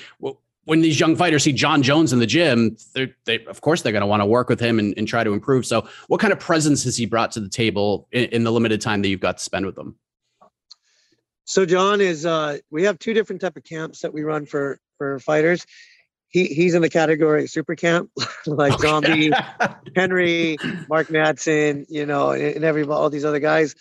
when 0.70 0.82
these 0.82 1.00
young 1.00 1.16
fighters 1.16 1.42
see 1.42 1.52
Jon 1.52 1.82
Jones 1.82 2.12
in 2.12 2.20
the 2.20 2.28
gym, 2.28 2.76
they 3.24 3.44
of 3.46 3.60
course 3.60 3.82
they're 3.82 3.90
going 3.90 4.02
to 4.02 4.06
want 4.06 4.20
to 4.20 4.26
work 4.26 4.48
with 4.48 4.60
him 4.60 4.78
and, 4.78 4.94
and, 4.96 5.08
try 5.08 5.24
to 5.24 5.32
improve. 5.32 5.66
So, 5.66 5.88
what 6.06 6.20
kind 6.20 6.32
of 6.32 6.38
presence 6.38 6.84
has 6.84 6.96
he 6.96 7.06
brought 7.06 7.32
to 7.32 7.40
the 7.40 7.48
table 7.48 8.06
in, 8.12 8.26
in 8.26 8.44
the 8.44 8.52
limited 8.52 8.80
time 8.80 9.02
that 9.02 9.08
you've 9.08 9.18
got 9.18 9.38
to 9.38 9.42
spend 9.42 9.66
with 9.66 9.74
them? 9.74 9.96
So, 11.44 11.66
Jon 11.66 12.00
is 12.00 12.24
uh, 12.24 12.58
we 12.70 12.84
have 12.84 13.00
two 13.00 13.14
different 13.14 13.40
type 13.40 13.56
of 13.56 13.64
camps 13.64 14.02
that 14.02 14.14
we 14.14 14.22
run 14.22 14.46
for 14.46 14.78
for 14.96 15.18
fighters 15.18 15.66
he 16.28 16.46
he's 16.46 16.74
in 16.74 16.82
the 16.82 16.88
category 16.88 17.42
of 17.42 17.50
super 17.50 17.74
camp, 17.74 18.08
like 18.46 18.74
okay. 18.74 18.82
Zombie, 18.88 19.30
Henry, 19.96 20.56
Mark 20.88 21.08
Madsen, 21.08 21.84
you 21.88 22.06
know, 22.06 22.30
and, 22.30 22.54
and 22.56 22.64
every 22.64 22.84
all 22.84 23.10
these 23.10 23.24
other 23.24 23.40
guys. 23.40 23.74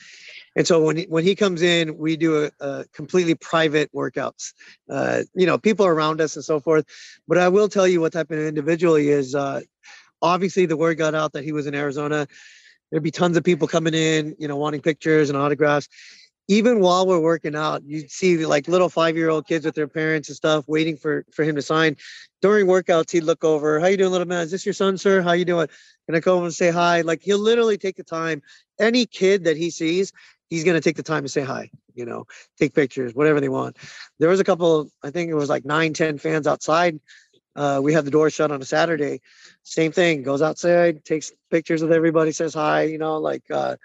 And 0.55 0.65
so 0.65 0.83
when 0.83 0.97
he, 0.97 1.03
when 1.03 1.23
he 1.23 1.35
comes 1.35 1.61
in, 1.61 1.97
we 1.97 2.17
do 2.17 2.45
a, 2.45 2.51
a 2.59 2.85
completely 2.93 3.35
private 3.35 3.91
workouts. 3.93 4.53
Uh, 4.89 5.23
you 5.35 5.45
know, 5.45 5.57
people 5.57 5.85
around 5.85 6.21
us 6.21 6.35
and 6.35 6.45
so 6.45 6.59
forth. 6.59 6.85
But 7.27 7.37
I 7.37 7.49
will 7.49 7.69
tell 7.69 7.87
you 7.87 8.01
what 8.01 8.13
type 8.13 8.31
of 8.31 8.39
individual 8.39 8.95
he 8.95 9.09
is. 9.09 9.35
Uh, 9.35 9.61
obviously, 10.21 10.65
the 10.65 10.77
word 10.77 10.97
got 10.97 11.15
out 11.15 11.33
that 11.33 11.43
he 11.43 11.51
was 11.51 11.67
in 11.67 11.75
Arizona. 11.75 12.27
There'd 12.91 13.03
be 13.03 13.11
tons 13.11 13.37
of 13.37 13.43
people 13.43 13.67
coming 13.67 13.93
in, 13.93 14.35
you 14.39 14.47
know, 14.47 14.57
wanting 14.57 14.81
pictures 14.81 15.29
and 15.29 15.37
autographs 15.37 15.87
even 16.49 16.79
while 16.79 17.05
we're 17.05 17.19
working 17.19 17.55
out, 17.55 17.83
you'd 17.85 18.09
see 18.09 18.43
like 18.43 18.67
little 18.67 18.89
five 18.89 19.15
year 19.15 19.29
old 19.29 19.47
kids 19.47 19.65
with 19.65 19.75
their 19.75 19.87
parents 19.87 20.29
and 20.29 20.35
stuff 20.35 20.67
waiting 20.67 20.97
for 20.97 21.23
for 21.31 21.43
him 21.43 21.55
to 21.55 21.61
sign. 21.61 21.95
During 22.41 22.65
workouts, 22.65 23.11
he'd 23.11 23.23
look 23.23 23.43
over, 23.43 23.79
"How 23.79 23.85
you 23.85 23.97
doing, 23.97 24.11
little 24.11 24.27
man? 24.27 24.41
Is 24.41 24.51
this 24.51 24.65
your 24.65 24.73
son, 24.73 24.97
sir? 24.97 25.21
How 25.21 25.33
you 25.33 25.45
doing? 25.45 25.67
Can 26.07 26.15
I 26.15 26.21
come 26.21 26.37
over 26.37 26.45
and 26.45 26.53
say 26.53 26.71
hi?" 26.71 27.01
Like 27.01 27.21
he'll 27.21 27.37
literally 27.37 27.77
take 27.77 27.97
the 27.97 28.03
time. 28.03 28.41
Any 28.79 29.05
kid 29.05 29.43
that 29.43 29.57
he 29.57 29.69
sees, 29.69 30.11
he's 30.49 30.63
gonna 30.63 30.81
take 30.81 30.97
the 30.97 31.03
time 31.03 31.23
to 31.23 31.29
say 31.29 31.41
hi. 31.41 31.69
You 31.93 32.05
know, 32.05 32.25
take 32.57 32.73
pictures, 32.73 33.13
whatever 33.13 33.39
they 33.39 33.49
want. 33.49 33.77
There 34.19 34.29
was 34.29 34.39
a 34.39 34.43
couple. 34.43 34.89
I 35.03 35.11
think 35.11 35.29
it 35.29 35.35
was 35.35 35.49
like 35.49 35.65
nine, 35.65 35.93
ten 35.93 36.17
fans 36.17 36.47
outside. 36.47 36.99
Uh, 37.55 37.79
we 37.83 37.93
had 37.93 38.05
the 38.05 38.11
door 38.11 38.29
shut 38.29 38.51
on 38.51 38.61
a 38.61 38.65
Saturday. 38.65 39.21
Same 39.63 39.91
thing. 39.91 40.23
Goes 40.23 40.41
outside, 40.41 41.03
takes 41.03 41.31
pictures 41.51 41.81
with 41.81 41.91
everybody, 41.91 42.31
says 42.31 42.53
hi. 42.53 42.83
You 42.83 42.97
know, 42.97 43.17
like. 43.17 43.43
Uh, 43.49 43.75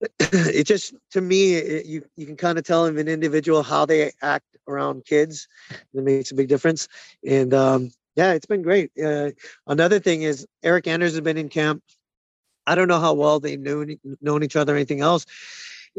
it 0.20 0.64
just 0.64 0.94
to 1.10 1.20
me 1.20 1.54
it, 1.54 1.84
you 1.84 2.02
you 2.16 2.24
can 2.24 2.36
kind 2.36 2.56
of 2.56 2.64
tell 2.64 2.86
them 2.86 2.96
an 2.96 3.06
individual 3.06 3.62
how 3.62 3.84
they 3.84 4.10
act 4.22 4.56
around 4.66 5.04
kids 5.04 5.46
it 5.70 6.02
makes 6.02 6.30
a 6.30 6.34
big 6.34 6.48
difference 6.48 6.88
and 7.26 7.52
um, 7.52 7.90
yeah 8.16 8.32
it's 8.32 8.46
been 8.46 8.62
great 8.62 8.90
uh, 9.04 9.30
another 9.66 9.98
thing 9.98 10.22
is 10.22 10.46
eryk 10.64 10.86
anders 10.86 11.12
has 11.12 11.20
been 11.20 11.36
in 11.36 11.50
camp 11.50 11.82
i 12.70 12.74
don't 12.74 12.88
know 12.88 13.00
how 13.00 13.14
well 13.14 13.40
they 13.40 13.56
knew 13.56 13.96
known 14.20 14.42
each 14.42 14.56
other 14.56 14.72
or 14.74 14.76
anything 14.76 15.00
else 15.00 15.26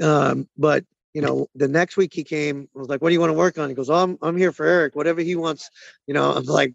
um, 0.02 0.48
but 0.58 0.86
you 1.14 1.22
know, 1.22 1.48
the 1.56 1.68
next 1.68 1.98
week 1.98 2.14
he 2.14 2.24
came, 2.24 2.70
I 2.76 2.80
was 2.80 2.88
like, 2.88 3.02
what 3.02 3.10
do 3.10 3.14
you 3.14 3.20
want 3.20 3.32
to 3.32 3.38
work 3.38 3.58
on? 3.58 3.70
He 3.70 3.76
goes, 3.76 3.90
oh, 3.90 3.96
I'm, 3.96 4.18
I'm 4.22 4.38
here 4.38 4.52
for 4.52 4.66
Eryk, 4.66 4.96
whatever 4.96 5.22
he 5.22 5.36
wants. 5.36 5.70
You 6.08 6.14
know, 6.14 6.32
I'm 6.32 6.46
like, 6.46 6.74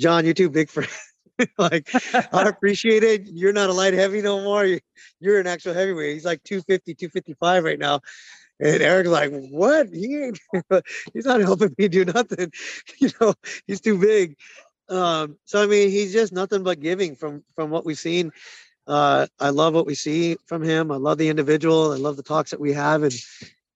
Jon, 0.00 0.24
you're 0.24 0.34
too 0.34 0.50
big 0.50 0.70
for 0.70 0.84
like, 1.58 1.88
I 2.32 2.42
appreciate 2.48 3.04
it. 3.04 3.22
You're 3.26 3.52
not 3.52 3.70
a 3.70 3.72
light 3.72 3.94
heavy 3.94 4.22
no 4.22 4.42
more. 4.42 4.64
You're, 4.64 4.80
you're 5.20 5.40
an 5.40 5.46
actual 5.46 5.74
heavyweight. 5.74 6.14
He's 6.14 6.24
like 6.24 6.42
250, 6.42 6.94
255 6.94 7.64
right 7.64 7.78
now. 7.78 8.00
And 8.58 8.80
Eryk's 8.80 9.08
like, 9.08 9.32
what? 9.50 9.88
He 9.92 10.16
ain't, 10.16 10.40
he's 11.14 11.26
not 11.26 11.40
helping 11.40 11.74
me 11.78 11.88
do 11.88 12.04
nothing. 12.04 12.52
You 13.00 13.10
know, 13.20 13.34
he's 13.66 13.80
too 13.80 13.98
big. 13.98 14.36
Um, 14.88 15.36
so 15.44 15.62
I 15.62 15.66
mean, 15.66 15.90
he's 15.90 16.12
just 16.12 16.32
nothing 16.32 16.62
but 16.62 16.80
giving 16.80 17.16
from 17.16 17.42
from 17.54 17.70
what 17.70 17.84
we've 17.84 17.98
seen. 17.98 18.30
Uh, 18.86 19.26
I 19.40 19.50
love 19.50 19.74
what 19.74 19.86
we 19.86 19.94
see 19.94 20.36
from 20.46 20.62
him. 20.62 20.92
I 20.92 20.96
love 20.96 21.18
the 21.18 21.28
individual. 21.28 21.92
I 21.92 21.96
love 21.96 22.16
the 22.16 22.22
talks 22.22 22.50
that 22.52 22.60
we 22.60 22.72
have, 22.72 23.02
and 23.02 23.12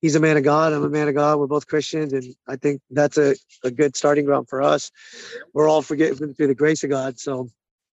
he's 0.01 0.15
a 0.15 0.21
man 0.21 0.37
of 0.37 0.45
God. 0.45 0.73
I'm 0.73 0.85
a 0.85 0.89
man 0.89 1.09
of 1.09 1.15
God. 1.15 1.39
We're 1.39 1.47
both 1.47 1.67
Christians, 1.67 2.13
and 2.13 2.25
I 2.47 2.57
think 2.57 2.81
that's 2.91 3.19
a, 3.19 3.35
a 3.65 3.71
good 3.71 3.97
starting 3.97 4.25
ground 4.25 4.49
for 4.49 4.63
us. 4.63 4.91
We're 5.53 5.69
all 5.69 5.83
forgiven 5.83 6.35
through 6.35 6.47
the 6.47 6.55
grace 6.55 6.85
of 6.85 6.91
God. 6.91 7.19
So 7.19 7.49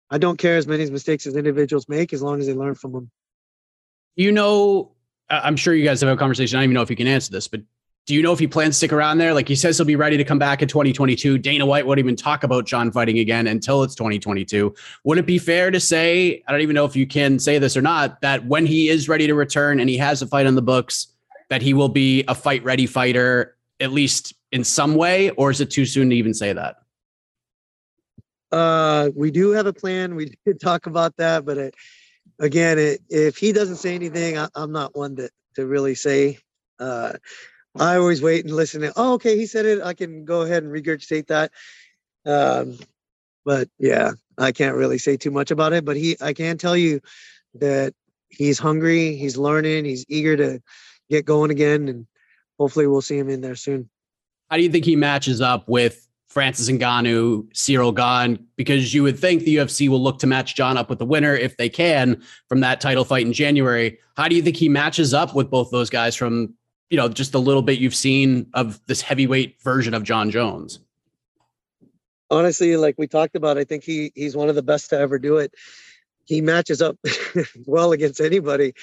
I 0.09 0.17
don't 0.17 0.37
care 0.37 0.57
as 0.57 0.67
many 0.67 0.89
mistakes 0.89 1.25
as 1.25 1.35
individuals 1.35 1.89
make, 1.89 2.13
as 2.13 2.21
long 2.21 2.39
as 2.39 2.47
they 2.47 2.53
learn 2.53 2.75
from 2.75 2.91
them. 2.91 3.11
You 4.15 4.31
know, 4.31 4.91
I'm 5.29 5.57
sure 5.57 5.73
you 5.73 5.83
guys 5.83 6.01
have 6.01 6.09
a 6.09 6.17
conversation. 6.17 6.57
I 6.57 6.61
don't 6.61 6.65
even 6.65 6.75
know 6.75 6.81
if 6.81 6.89
you 6.89 6.95
can 6.95 7.07
answer 7.07 7.31
this, 7.31 7.47
but 7.47 7.61
do 8.07 8.15
you 8.15 8.21
know 8.21 8.31
if 8.31 8.39
he 8.39 8.47
plans 8.47 8.75
to 8.75 8.77
stick 8.77 8.93
around 8.93 9.17
there? 9.17 9.33
Like 9.33 9.49
he 9.49 9.55
says 9.55 9.77
he'll 9.77 9.85
be 9.85 9.97
ready 9.97 10.15
to 10.15 10.23
come 10.23 10.39
back 10.39 10.61
in 10.61 10.69
2022. 10.69 11.37
Dana 11.39 11.65
White 11.65 11.85
won't 11.85 11.99
even 11.99 12.15
talk 12.15 12.45
about 12.45 12.65
Jon 12.65 12.89
fighting 12.89 13.19
again 13.19 13.47
until 13.47 13.83
it's 13.83 13.95
2022. 13.95 14.73
Would 15.03 15.17
it 15.17 15.25
be 15.25 15.37
fair 15.37 15.71
to 15.71 15.79
say, 15.79 16.41
I 16.47 16.53
don't 16.53 16.61
even 16.61 16.73
know 16.73 16.85
if 16.85 16.95
you 16.95 17.05
can 17.05 17.37
say 17.37 17.59
this 17.59 17.75
or 17.75 17.81
not, 17.81 18.21
that 18.21 18.45
when 18.45 18.65
he 18.65 18.87
is 18.87 19.09
ready 19.09 19.27
to 19.27 19.35
return 19.35 19.81
and 19.81 19.89
he 19.89 19.97
has 19.97 20.21
a 20.21 20.27
fight 20.27 20.47
on 20.47 20.55
the 20.55 20.61
books, 20.61 21.07
that 21.49 21.61
he 21.61 21.73
will 21.73 21.89
be 21.89 22.23
a 22.29 22.33
fight 22.33 22.63
ready 22.63 22.85
fighter, 22.85 23.57
at 23.81 23.91
least 23.91 24.33
in 24.53 24.63
some 24.63 24.95
way? 24.95 25.31
Or 25.31 25.51
is 25.51 25.59
it 25.59 25.69
too 25.69 25.85
soon 25.85 26.09
to 26.09 26.15
even 26.15 26.33
say 26.33 26.53
that? 26.53 26.77
Uh, 28.53 29.09
we 29.17 29.31
do 29.31 29.51
have 29.51 29.65
a 29.65 29.73
plan. 29.73 30.15
We 30.15 30.33
did 30.45 30.61
talk 30.61 30.85
about 30.85 31.13
that, 31.17 31.43
but 31.43 31.57
it, 31.57 31.75
again, 32.39 32.79
it, 32.79 33.01
if 33.09 33.35
he 33.35 33.51
doesn't 33.51 33.75
say 33.75 33.95
anything, 33.95 34.37
I, 34.37 34.47
am 34.55 34.71
not 34.71 34.95
one 34.95 35.17
to, 35.17 35.29
to 35.55 35.67
really 35.67 35.93
say. 35.93 36.37
Uh, 36.79 37.13
I 37.79 37.97
always 37.97 38.21
wait 38.21 38.45
and 38.45 38.55
listen 38.55 38.81
to, 38.81 38.93
oh, 38.95 39.13
okay, 39.13 39.37
he 39.37 39.45
said 39.45 39.65
it. 39.65 39.81
I 39.81 39.93
can 39.93 40.25
go 40.25 40.41
ahead 40.41 40.63
and 40.63 40.71
regurgitate 40.71 41.27
that. 41.27 41.51
Um, 42.25 42.77
but 43.45 43.69
yeah, 43.79 44.11
I 44.37 44.51
can't 44.51 44.75
really 44.75 44.97
say 44.97 45.17
too 45.17 45.31
much 45.31 45.51
about 45.51 45.73
it. 45.73 45.85
But 45.85 45.97
he, 45.97 46.17
I 46.21 46.33
can 46.33 46.57
tell 46.57 46.75
you 46.75 46.99
that 47.55 47.93
he's 48.29 48.59
hungry, 48.59 49.15
he's 49.15 49.37
learning, 49.37 49.85
he's 49.85 50.05
eager 50.09 50.35
to 50.37 50.61
get 51.09 51.25
going 51.25 51.51
again, 51.51 51.87
and 51.87 52.07
hopefully 52.59 52.87
we'll 52.87 53.01
see 53.01 53.17
him 53.17 53.29
in 53.29 53.41
there 53.41 53.55
soon. 53.55 53.89
How 54.49 54.57
do 54.57 54.63
you 54.63 54.69
think 54.69 54.85
he 54.85 54.95
matches 54.95 55.41
up 55.41 55.67
with 55.67 56.07
Francis 56.27 56.69
Ngannou, 56.69 57.51
Ciryl 57.53 57.95
Gane? 57.95 58.45
Because 58.55 58.93
you 58.93 59.03
would 59.03 59.19
think 59.19 59.43
the 59.43 59.57
UFC 59.57 59.89
will 59.89 60.01
look 60.01 60.19
to 60.19 60.27
match 60.27 60.55
Jon 60.55 60.77
up 60.77 60.89
with 60.89 60.99
the 60.99 61.05
winner 61.05 61.33
if 61.33 61.57
they 61.57 61.69
can 61.69 62.21
from 62.49 62.59
that 62.61 62.81
title 62.81 63.05
fight 63.05 63.25
in 63.25 63.33
January. 63.33 63.97
How 64.15 64.27
do 64.27 64.35
you 64.35 64.41
think 64.41 64.57
he 64.57 64.69
matches 64.69 65.13
up 65.13 65.35
with 65.35 65.49
both 65.49 65.71
those 65.71 65.89
guys 65.89 66.15
from 66.15 66.53
you 66.89 66.97
know, 66.97 67.09
just 67.09 67.33
a 67.33 67.39
little 67.39 67.61
bit 67.61 67.79
you've 67.79 67.95
seen 67.95 68.47
of 68.53 68.79
this 68.87 69.01
heavyweight 69.01 69.61
version 69.61 69.93
of 69.93 70.03
Jon 70.03 70.31
Jones? 70.31 70.79
Honestly, 72.29 72.75
like 72.77 72.95
we 72.97 73.07
talked 73.07 73.35
about, 73.35 73.57
I 73.57 73.63
think 73.63 73.83
he 73.83 74.11
he's 74.15 74.35
one 74.35 74.49
of 74.49 74.55
the 74.55 74.63
best 74.63 74.89
to 74.89 74.99
ever 74.99 75.17
do 75.19 75.37
it. 75.37 75.53
He 76.25 76.41
matches 76.41 76.81
up 76.81 76.97
well 77.65 77.93
against 77.93 78.19
anybody. 78.19 78.73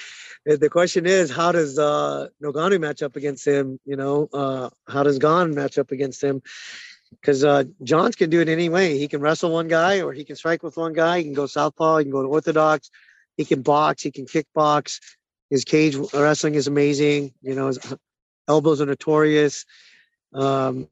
The 0.45 0.69
question 0.69 1.05
is, 1.05 1.29
how 1.29 1.51
does 1.51 1.77
uh, 1.77 2.27
Ngannou 2.41 2.79
match 2.79 3.03
up 3.03 3.15
against 3.15 3.47
him? 3.47 3.79
You 3.85 3.95
know, 3.95 4.29
uh, 4.33 4.69
how 4.87 5.03
does 5.03 5.19
Gane 5.19 5.53
match 5.53 5.77
up 5.77 5.91
against 5.91 6.23
him? 6.23 6.41
Because 7.11 7.43
uh, 7.43 7.65
Jon's 7.83 8.15
can 8.15 8.31
do 8.31 8.41
it 8.41 8.49
any 8.49 8.67
way. 8.67 8.97
He 8.97 9.07
can 9.07 9.21
wrestle 9.21 9.51
one 9.51 9.67
guy, 9.67 10.01
or 10.01 10.11
he 10.11 10.23
can 10.23 10.35
strike 10.35 10.63
with 10.63 10.75
one 10.75 10.93
guy. 10.93 11.19
He 11.19 11.23
can 11.23 11.33
go 11.33 11.45
southpaw. 11.45 11.97
He 11.97 12.05
can 12.05 12.11
go 12.11 12.23
to 12.23 12.27
orthodox. 12.27 12.89
He 13.37 13.45
can 13.45 13.61
box. 13.61 14.01
He 14.01 14.11
can 14.11 14.25
kickbox. 14.25 14.99
His 15.49 15.63
cage 15.63 15.95
wrestling 16.13 16.55
is 16.55 16.67
amazing. 16.67 17.33
You 17.41 17.55
know, 17.55 17.67
his 17.67 17.79
elbows 18.47 18.81
are 18.81 18.85
notorious. 18.85 19.65
Um, 20.33 20.87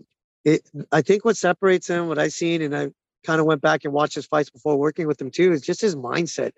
it, 0.46 0.62
I 0.92 1.02
think 1.02 1.26
what 1.26 1.38
separates 1.38 1.88
him, 1.88 2.08
what 2.08 2.20
I've 2.20 2.34
seen, 2.34 2.62
and 2.62 2.76
I 2.76 2.90
kind 3.24 3.40
of 3.40 3.46
went 3.46 3.62
back 3.62 3.86
and 3.86 3.94
watched 3.94 4.16
his 4.16 4.26
fights 4.26 4.50
before 4.50 4.78
working 4.78 5.08
with 5.08 5.20
him 5.20 5.32
too, 5.32 5.52
is 5.52 5.62
just 5.62 5.82
his 5.82 5.96
mindset. 5.96 6.52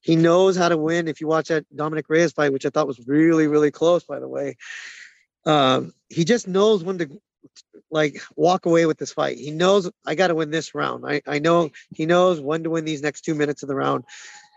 He 0.00 0.16
knows 0.16 0.56
how 0.56 0.68
to 0.68 0.76
win. 0.76 1.08
If 1.08 1.20
you 1.20 1.26
watch 1.26 1.48
that 1.48 1.64
Dominick 1.74 2.06
Reyes 2.08 2.32
fight, 2.32 2.52
which 2.52 2.66
I 2.66 2.70
thought 2.70 2.86
was 2.86 3.00
really, 3.06 3.46
really 3.46 3.70
close, 3.70 4.04
by 4.04 4.20
the 4.20 4.28
way, 4.28 4.56
um, 5.46 5.94
he 6.10 6.24
just 6.24 6.46
knows 6.46 6.84
when 6.84 6.98
to 6.98 7.08
like 7.90 8.20
walk 8.36 8.66
away 8.66 8.86
with 8.86 8.98
this 8.98 9.12
fight. 9.12 9.38
He 9.38 9.50
knows 9.50 9.90
I 10.04 10.14
got 10.14 10.28
to 10.28 10.34
win 10.34 10.50
this 10.50 10.74
round. 10.74 11.04
I, 11.06 11.22
I 11.26 11.38
know 11.38 11.70
he 11.94 12.06
knows 12.06 12.40
when 12.40 12.64
to 12.64 12.70
win 12.70 12.84
these 12.84 13.02
next 13.02 13.22
two 13.22 13.34
minutes 13.34 13.62
of 13.62 13.68
the 13.68 13.74
round. 13.74 14.04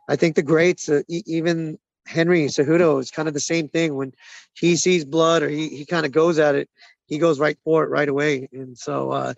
I 0.10 0.16
think 0.16 0.36
the 0.36 0.42
greats, 0.42 0.90
uh, 0.90 1.02
even 1.08 1.78
Henry 2.08 2.46
Cejudo 2.46 3.00
is 3.00 3.12
kind 3.12 3.28
of 3.28 3.34
the 3.34 3.40
same 3.40 3.68
thing. 3.68 3.96
When 3.96 4.14
he 4.54 4.76
sees 4.76 5.06
blood 5.06 5.44
or 5.44 5.50
he, 5.50 5.70
he 5.70 5.86
kind 5.86 6.06
of 6.06 6.12
goes 6.12 6.40
at 6.40 6.56
it, 6.56 6.70
he 7.06 7.18
goes 7.18 7.40
right 7.40 7.58
for 7.64 7.84
it 7.84 7.90
right 7.90 8.10
away. 8.10 8.48
And 8.52 8.78
so 8.78 9.12
uh, 9.12 9.34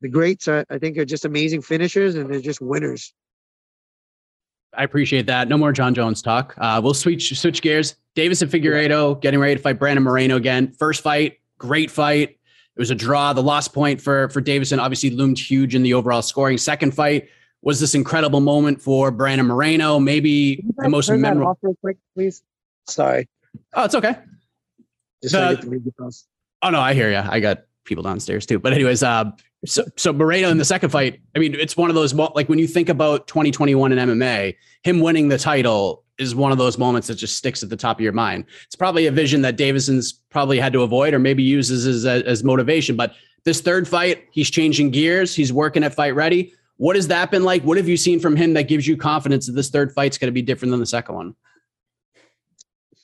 the 0.00 0.08
greats, 0.08 0.46
are, 0.48 0.64
I 0.70 0.78
think, 0.78 0.98
are 0.98 1.04
just 1.04 1.24
amazing 1.24 1.62
finishers 1.62 2.14
and 2.14 2.30
they're 2.30 2.40
just 2.40 2.60
winners. 2.60 3.12
I 4.76 4.84
appreciate 4.84 5.26
that. 5.26 5.48
No 5.48 5.56
more 5.56 5.72
Jon 5.72 5.94
Jones 5.94 6.20
talk. 6.20 6.54
Uh, 6.58 6.80
we'll 6.82 6.94
switch 6.94 7.38
switch 7.38 7.62
gears. 7.62 7.96
Deiveson 8.14 8.48
Figueiredo 8.48 9.20
getting 9.20 9.40
ready 9.40 9.56
to 9.56 9.60
fight 9.60 9.78
Brandon 9.78 10.02
Moreno 10.02 10.36
again. 10.36 10.72
First 10.72 11.02
fight, 11.02 11.38
great 11.58 11.90
fight. 11.90 12.30
It 12.30 12.80
was 12.80 12.90
a 12.90 12.94
draw. 12.94 13.32
The 13.32 13.42
loss 13.42 13.68
point 13.68 14.02
for 14.02 14.28
for 14.28 14.42
Deiveson 14.42 14.78
obviously 14.78 15.10
loomed 15.10 15.38
huge 15.38 15.74
in 15.74 15.82
the 15.82 15.94
overall 15.94 16.20
scoring. 16.20 16.58
Second 16.58 16.94
fight, 16.94 17.30
was 17.62 17.80
this 17.80 17.94
incredible 17.94 18.40
moment 18.40 18.80
for 18.80 19.10
Brandon 19.10 19.46
Moreno. 19.46 19.98
Maybe 19.98 20.64
the 20.76 20.88
most 20.88 21.10
memorable. 21.10 21.50
off 21.50 21.58
real 21.62 21.76
quick, 21.80 21.96
please. 22.14 22.42
Sorry. 22.86 23.28
Oh, 23.74 23.84
it's 23.84 23.94
okay. 23.94 24.16
Just 25.22 25.34
the, 25.34 25.92
oh 26.62 26.70
no, 26.70 26.80
I 26.80 26.94
hear 26.94 27.10
you. 27.10 27.18
I 27.18 27.40
got 27.40 27.64
people 27.84 28.02
downstairs 28.02 28.46
too. 28.46 28.58
But 28.58 28.72
anyways, 28.72 29.02
uh, 29.02 29.30
so 29.64 29.84
so 29.96 30.12
Moreno 30.12 30.50
in 30.50 30.58
the 30.58 30.64
second 30.64 30.90
fight. 30.90 31.20
I 31.34 31.38
mean, 31.38 31.54
it's 31.54 31.76
one 31.76 31.90
of 31.90 31.94
those 31.94 32.14
like 32.14 32.48
when 32.48 32.58
you 32.58 32.66
think 32.66 32.88
about 32.88 33.26
2021 33.26 33.92
in 33.92 33.98
MMA, 33.98 34.54
him 34.82 35.00
winning 35.00 35.28
the 35.28 35.38
title 35.38 36.04
is 36.18 36.34
one 36.34 36.52
of 36.52 36.58
those 36.58 36.78
moments 36.78 37.08
that 37.08 37.16
just 37.16 37.36
sticks 37.36 37.62
at 37.62 37.68
the 37.68 37.76
top 37.76 37.98
of 37.98 38.00
your 38.00 38.12
mind. 38.12 38.44
It's 38.64 38.76
probably 38.76 39.06
a 39.06 39.10
vision 39.10 39.42
that 39.42 39.56
Deiveson's 39.56 40.12
probably 40.30 40.58
had 40.58 40.72
to 40.72 40.82
avoid 40.82 41.12
or 41.12 41.18
maybe 41.18 41.42
uses 41.42 41.86
as, 41.86 42.06
as 42.06 42.42
motivation. 42.42 42.96
But 42.96 43.14
this 43.44 43.60
third 43.60 43.86
fight, 43.86 44.24
he's 44.30 44.50
changing 44.50 44.90
gears. 44.90 45.34
He's 45.34 45.52
working 45.52 45.84
at 45.84 45.94
Fight 45.94 46.14
Ready. 46.14 46.54
What 46.78 46.96
has 46.96 47.08
that 47.08 47.30
been 47.30 47.44
like? 47.44 47.62
What 47.62 47.76
have 47.78 47.88
you 47.88 47.96
seen 47.96 48.20
from 48.20 48.36
him 48.36 48.54
that 48.54 48.64
gives 48.64 48.86
you 48.86 48.96
confidence 48.96 49.46
that 49.46 49.52
this 49.52 49.70
third 49.70 49.92
fight's 49.92 50.18
going 50.18 50.28
to 50.28 50.32
be 50.32 50.42
different 50.42 50.70
than 50.70 50.80
the 50.80 50.86
second 50.86 51.14
one? 51.14 51.34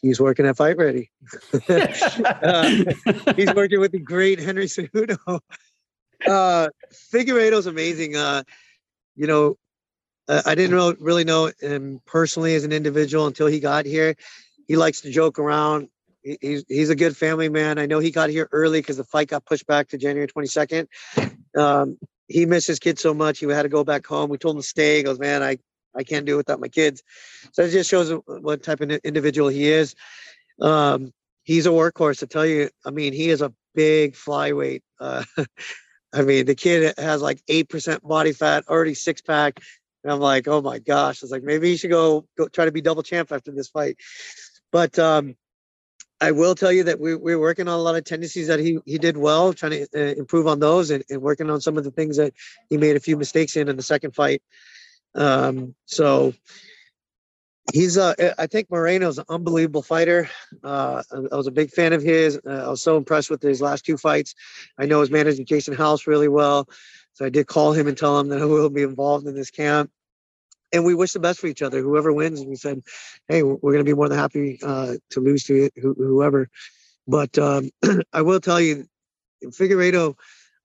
He's 0.02 0.20
working 0.20 0.46
at 0.46 0.56
Fight 0.56 0.76
Ready. 0.76 1.10
uh, 1.68 2.68
he's 3.36 3.54
working 3.54 3.80
with 3.80 3.92
the 3.92 4.00
great 4.02 4.40
Henry 4.40 4.66
Cejudo. 4.66 5.40
Uh, 6.26 6.68
Figueiredo's 6.92 7.66
amazing. 7.66 8.16
Uh, 8.16 8.42
you 9.16 9.26
know, 9.26 9.56
I 10.28 10.54
didn't 10.54 11.00
really 11.00 11.24
know 11.24 11.50
him 11.60 12.00
personally 12.06 12.54
as 12.54 12.64
an 12.64 12.72
individual 12.72 13.26
until 13.26 13.46
he 13.46 13.60
got 13.60 13.86
here. 13.86 14.14
He 14.66 14.76
likes 14.76 15.00
to 15.02 15.10
joke 15.10 15.38
around. 15.38 15.88
he's 16.22 16.64
he's 16.68 16.90
a 16.90 16.96
good 16.96 17.16
family 17.16 17.48
man. 17.48 17.78
I 17.78 17.86
know 17.86 17.98
he 17.98 18.10
got 18.10 18.30
here 18.30 18.48
early 18.52 18.80
because 18.80 18.96
the 18.96 19.04
fight 19.04 19.28
got 19.28 19.44
pushed 19.44 19.66
back 19.66 19.88
to 19.88 19.98
January 19.98 20.28
22nd. 20.28 20.86
Um, 21.56 21.98
he 22.32 22.46
missed 22.46 22.66
his 22.66 22.78
kids 22.78 23.00
so 23.00 23.14
much. 23.14 23.38
He 23.38 23.46
had 23.46 23.62
to 23.62 23.68
go 23.68 23.84
back 23.84 24.06
home. 24.06 24.30
We 24.30 24.38
told 24.38 24.56
him 24.56 24.62
to 24.62 24.66
stay. 24.66 24.98
He 24.98 25.02
goes, 25.02 25.18
man, 25.18 25.42
I, 25.42 25.58
I 25.94 26.02
can't 26.02 26.26
do 26.26 26.34
it 26.34 26.38
without 26.38 26.60
my 26.60 26.68
kids. 26.68 27.02
So 27.52 27.62
it 27.62 27.70
just 27.70 27.90
shows 27.90 28.12
what 28.26 28.62
type 28.62 28.80
of 28.80 28.90
individual 28.90 29.48
he 29.48 29.68
is. 29.68 29.94
Um, 30.60 31.12
he's 31.42 31.66
a 31.66 31.70
workhorse. 31.70 32.20
To 32.20 32.26
tell 32.26 32.46
you, 32.46 32.70
I 32.84 32.90
mean, 32.90 33.12
he 33.12 33.30
is 33.30 33.42
a 33.42 33.52
big 33.74 34.14
flyweight. 34.14 34.82
Uh, 34.98 35.24
I 36.14 36.22
mean, 36.22 36.46
the 36.46 36.54
kid 36.54 36.94
has 36.98 37.22
like 37.22 37.42
eight 37.48 37.68
percent 37.68 38.02
body 38.06 38.32
fat, 38.32 38.64
already 38.68 38.94
six 38.94 39.22
pack, 39.22 39.60
and 40.04 40.12
I'm 40.12 40.20
like, 40.20 40.46
oh 40.46 40.60
my 40.60 40.78
gosh! 40.78 41.22
I 41.22 41.24
was 41.24 41.30
like, 41.30 41.42
maybe 41.42 41.70
he 41.70 41.76
should 41.76 41.90
go 41.90 42.26
go 42.36 42.48
try 42.48 42.66
to 42.66 42.72
be 42.72 42.82
double 42.82 43.02
champ 43.02 43.32
after 43.32 43.50
this 43.50 43.68
fight. 43.68 43.96
But 44.70 44.98
um, 44.98 45.36
I 46.22 46.30
will 46.30 46.54
tell 46.54 46.70
you 46.70 46.84
that 46.84 47.00
we, 47.00 47.16
we're 47.16 47.38
working 47.38 47.66
on 47.66 47.74
a 47.74 47.82
lot 47.82 47.96
of 47.96 48.04
tendencies 48.04 48.46
that 48.46 48.60
he, 48.60 48.78
he 48.86 48.96
did 48.96 49.16
well, 49.16 49.52
trying 49.52 49.72
to 49.72 49.86
uh, 49.94 50.14
improve 50.14 50.46
on 50.46 50.60
those 50.60 50.90
and, 50.90 51.02
and, 51.10 51.20
working 51.20 51.50
on 51.50 51.60
some 51.60 51.76
of 51.76 51.82
the 51.82 51.90
things 51.90 52.16
that 52.16 52.32
he 52.70 52.76
made 52.76 52.94
a 52.94 53.00
few 53.00 53.16
mistakes 53.16 53.56
in 53.56 53.68
in 53.68 53.76
the 53.76 53.82
second 53.82 54.14
fight. 54.14 54.40
Um, 55.16 55.74
so 55.84 56.32
he's, 57.72 57.98
uh, 57.98 58.14
I 58.38 58.46
think 58.46 58.70
Moreno's 58.70 59.18
an 59.18 59.24
unbelievable 59.28 59.82
fighter. 59.82 60.30
Uh, 60.62 61.02
I 61.32 61.36
was 61.36 61.48
a 61.48 61.52
big 61.52 61.70
fan 61.70 61.92
of 61.92 62.02
his. 62.02 62.38
Uh, 62.46 62.66
I 62.66 62.68
was 62.68 62.82
so 62.82 62.96
impressed 62.96 63.28
with 63.28 63.42
his 63.42 63.60
last 63.60 63.84
two 63.84 63.96
fights. 63.96 64.36
I 64.78 64.86
know 64.86 65.00
his 65.00 65.10
manager, 65.10 65.42
Jason 65.42 65.74
House, 65.74 66.06
really 66.06 66.28
well. 66.28 66.68
So 67.14 67.24
I 67.24 67.30
did 67.30 67.48
call 67.48 67.72
him 67.72 67.88
and 67.88 67.98
tell 67.98 68.18
him 68.20 68.28
that 68.28 68.40
I 68.40 68.44
will 68.44 68.70
be 68.70 68.82
involved 68.82 69.26
in 69.26 69.34
this 69.34 69.50
camp 69.50 69.90
and 70.72 70.84
we 70.84 70.94
wish 70.94 71.12
the 71.12 71.20
best 71.20 71.40
for 71.40 71.46
each 71.46 71.62
other. 71.62 71.80
Whoever 71.80 72.12
wins, 72.12 72.44
we 72.44 72.56
said, 72.56 72.82
"Hey, 73.28 73.42
we're 73.42 73.72
going 73.72 73.78
to 73.78 73.84
be 73.84 73.94
more 73.94 74.08
than 74.08 74.18
happy 74.18 74.58
uh, 74.62 74.94
to 75.10 75.20
lose 75.20 75.44
to 75.44 75.70
whoever." 75.76 76.48
But 77.06 77.36
um, 77.38 77.70
I 78.12 78.22
will 78.22 78.40
tell 78.40 78.60
you, 78.60 78.86
Figueiredo, 79.44 80.14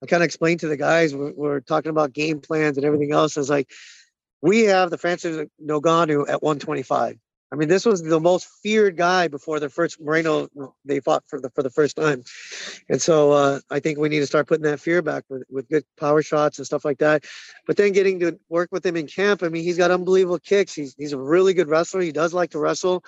I 0.02 0.06
kind 0.06 0.22
of 0.22 0.26
explained 0.26 0.60
to 0.60 0.68
the 0.68 0.76
guys, 0.76 1.14
we're, 1.14 1.32
we're, 1.32 1.60
talking 1.60 1.90
about 1.90 2.12
game 2.12 2.40
plans 2.40 2.76
and 2.76 2.86
everything 2.86 3.12
else. 3.12 3.36
I 3.36 3.40
was 3.40 3.50
like, 3.50 3.70
we 4.40 4.64
have 4.64 4.90
the 4.90 4.98
Francis 4.98 5.48
Ngannou 5.64 6.28
at 6.28 6.42
125. 6.42 7.18
I 7.50 7.56
mean, 7.56 7.68
this 7.68 7.86
was 7.86 8.02
the 8.02 8.20
most 8.20 8.46
feared 8.62 8.96
guy 8.96 9.28
before 9.28 9.58
the 9.58 9.70
first 9.70 10.00
Moreno 10.00 10.48
they 10.84 11.00
fought 11.00 11.24
for 11.26 11.40
the 11.40 11.50
for 11.50 11.62
the 11.62 11.70
first 11.70 11.96
time, 11.96 12.22
and 12.88 13.00
so 13.00 13.32
uh, 13.32 13.60
I 13.70 13.80
think 13.80 13.98
we 13.98 14.08
need 14.08 14.20
to 14.20 14.26
start 14.26 14.48
putting 14.48 14.64
that 14.64 14.80
fear 14.80 15.00
back 15.00 15.24
with, 15.30 15.44
with 15.50 15.68
good 15.68 15.84
power 15.98 16.22
shots 16.22 16.58
and 16.58 16.66
stuff 16.66 16.84
like 16.84 16.98
that. 16.98 17.24
But 17.66 17.76
then 17.76 17.92
getting 17.92 18.20
to 18.20 18.38
work 18.48 18.68
with 18.70 18.84
him 18.84 18.96
in 18.96 19.06
camp, 19.06 19.42
I 19.42 19.48
mean, 19.48 19.64
he's 19.64 19.78
got 19.78 19.90
unbelievable 19.90 20.38
kicks. 20.38 20.74
He's 20.74 20.94
he's 20.98 21.12
a 21.14 21.18
really 21.18 21.54
good 21.54 21.68
wrestler. 21.68 22.02
He 22.02 22.12
does 22.12 22.34
like 22.34 22.50
to 22.50 22.58
wrestle. 22.58 23.02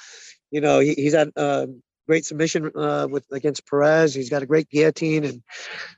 You 0.50 0.62
know, 0.62 0.80
he, 0.80 0.94
he's 0.94 1.14
had 1.14 1.30
uh, 1.36 1.66
great 2.06 2.24
submission 2.24 2.70
uh, 2.74 3.06
with 3.10 3.24
against 3.30 3.66
Perez. 3.68 4.14
He's 4.14 4.30
got 4.30 4.42
a 4.42 4.46
great 4.46 4.68
guillotine 4.68 5.24
and 5.24 5.42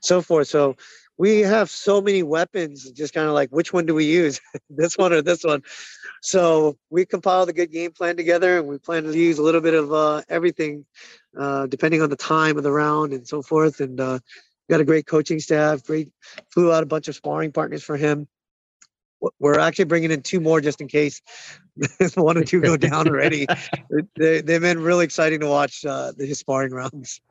so 0.01 0.21
forth. 0.21 0.47
So 0.47 0.75
we 1.17 1.41
have 1.41 1.69
so 1.69 2.01
many 2.01 2.23
weapons, 2.23 2.91
just 2.91 3.13
kind 3.13 3.27
of 3.27 3.33
like 3.33 3.49
which 3.49 3.71
one 3.71 3.85
do 3.85 3.93
we 3.93 4.05
use, 4.05 4.41
this 4.69 4.97
one 4.97 5.13
or 5.13 5.21
this 5.21 5.43
one? 5.43 5.61
So 6.21 6.77
we 6.89 7.05
compiled 7.05 7.49
a 7.49 7.53
good 7.53 7.71
game 7.71 7.91
plan 7.91 8.17
together, 8.17 8.57
and 8.57 8.67
we 8.67 8.77
plan 8.77 9.03
to 9.03 9.17
use 9.17 9.37
a 9.37 9.43
little 9.43 9.61
bit 9.61 9.73
of 9.73 9.93
uh, 9.93 10.21
everything, 10.29 10.85
uh, 11.37 11.67
depending 11.67 12.01
on 12.01 12.09
the 12.09 12.15
time 12.15 12.57
of 12.57 12.63
the 12.63 12.71
round 12.71 13.13
and 13.13 13.27
so 13.27 13.41
forth. 13.41 13.79
And 13.79 13.99
uh, 13.99 14.19
got 14.69 14.81
a 14.81 14.85
great 14.85 15.05
coaching 15.05 15.39
staff. 15.39 15.83
Great, 15.83 16.09
flew 16.49 16.71
out 16.71 16.83
a 16.83 16.87
bunch 16.87 17.07
of 17.07 17.15
sparring 17.15 17.51
partners 17.51 17.83
for 17.83 17.97
him. 17.97 18.27
We're 19.39 19.59
actually 19.59 19.85
bringing 19.85 20.11
in 20.11 20.21
two 20.21 20.41
more 20.41 20.59
just 20.59 20.81
in 20.81 20.87
case 20.89 21.21
one 22.15 22.37
or 22.37 22.43
two 22.43 22.59
go 22.59 22.75
down 22.75 23.07
already. 23.07 23.47
they, 24.17 24.41
they've 24.41 24.59
been 24.59 24.81
really 24.81 25.05
exciting 25.05 25.39
to 25.41 25.47
watch 25.47 25.85
uh, 25.85 26.11
the 26.17 26.33
sparring 26.33 26.73
rounds. 26.73 27.21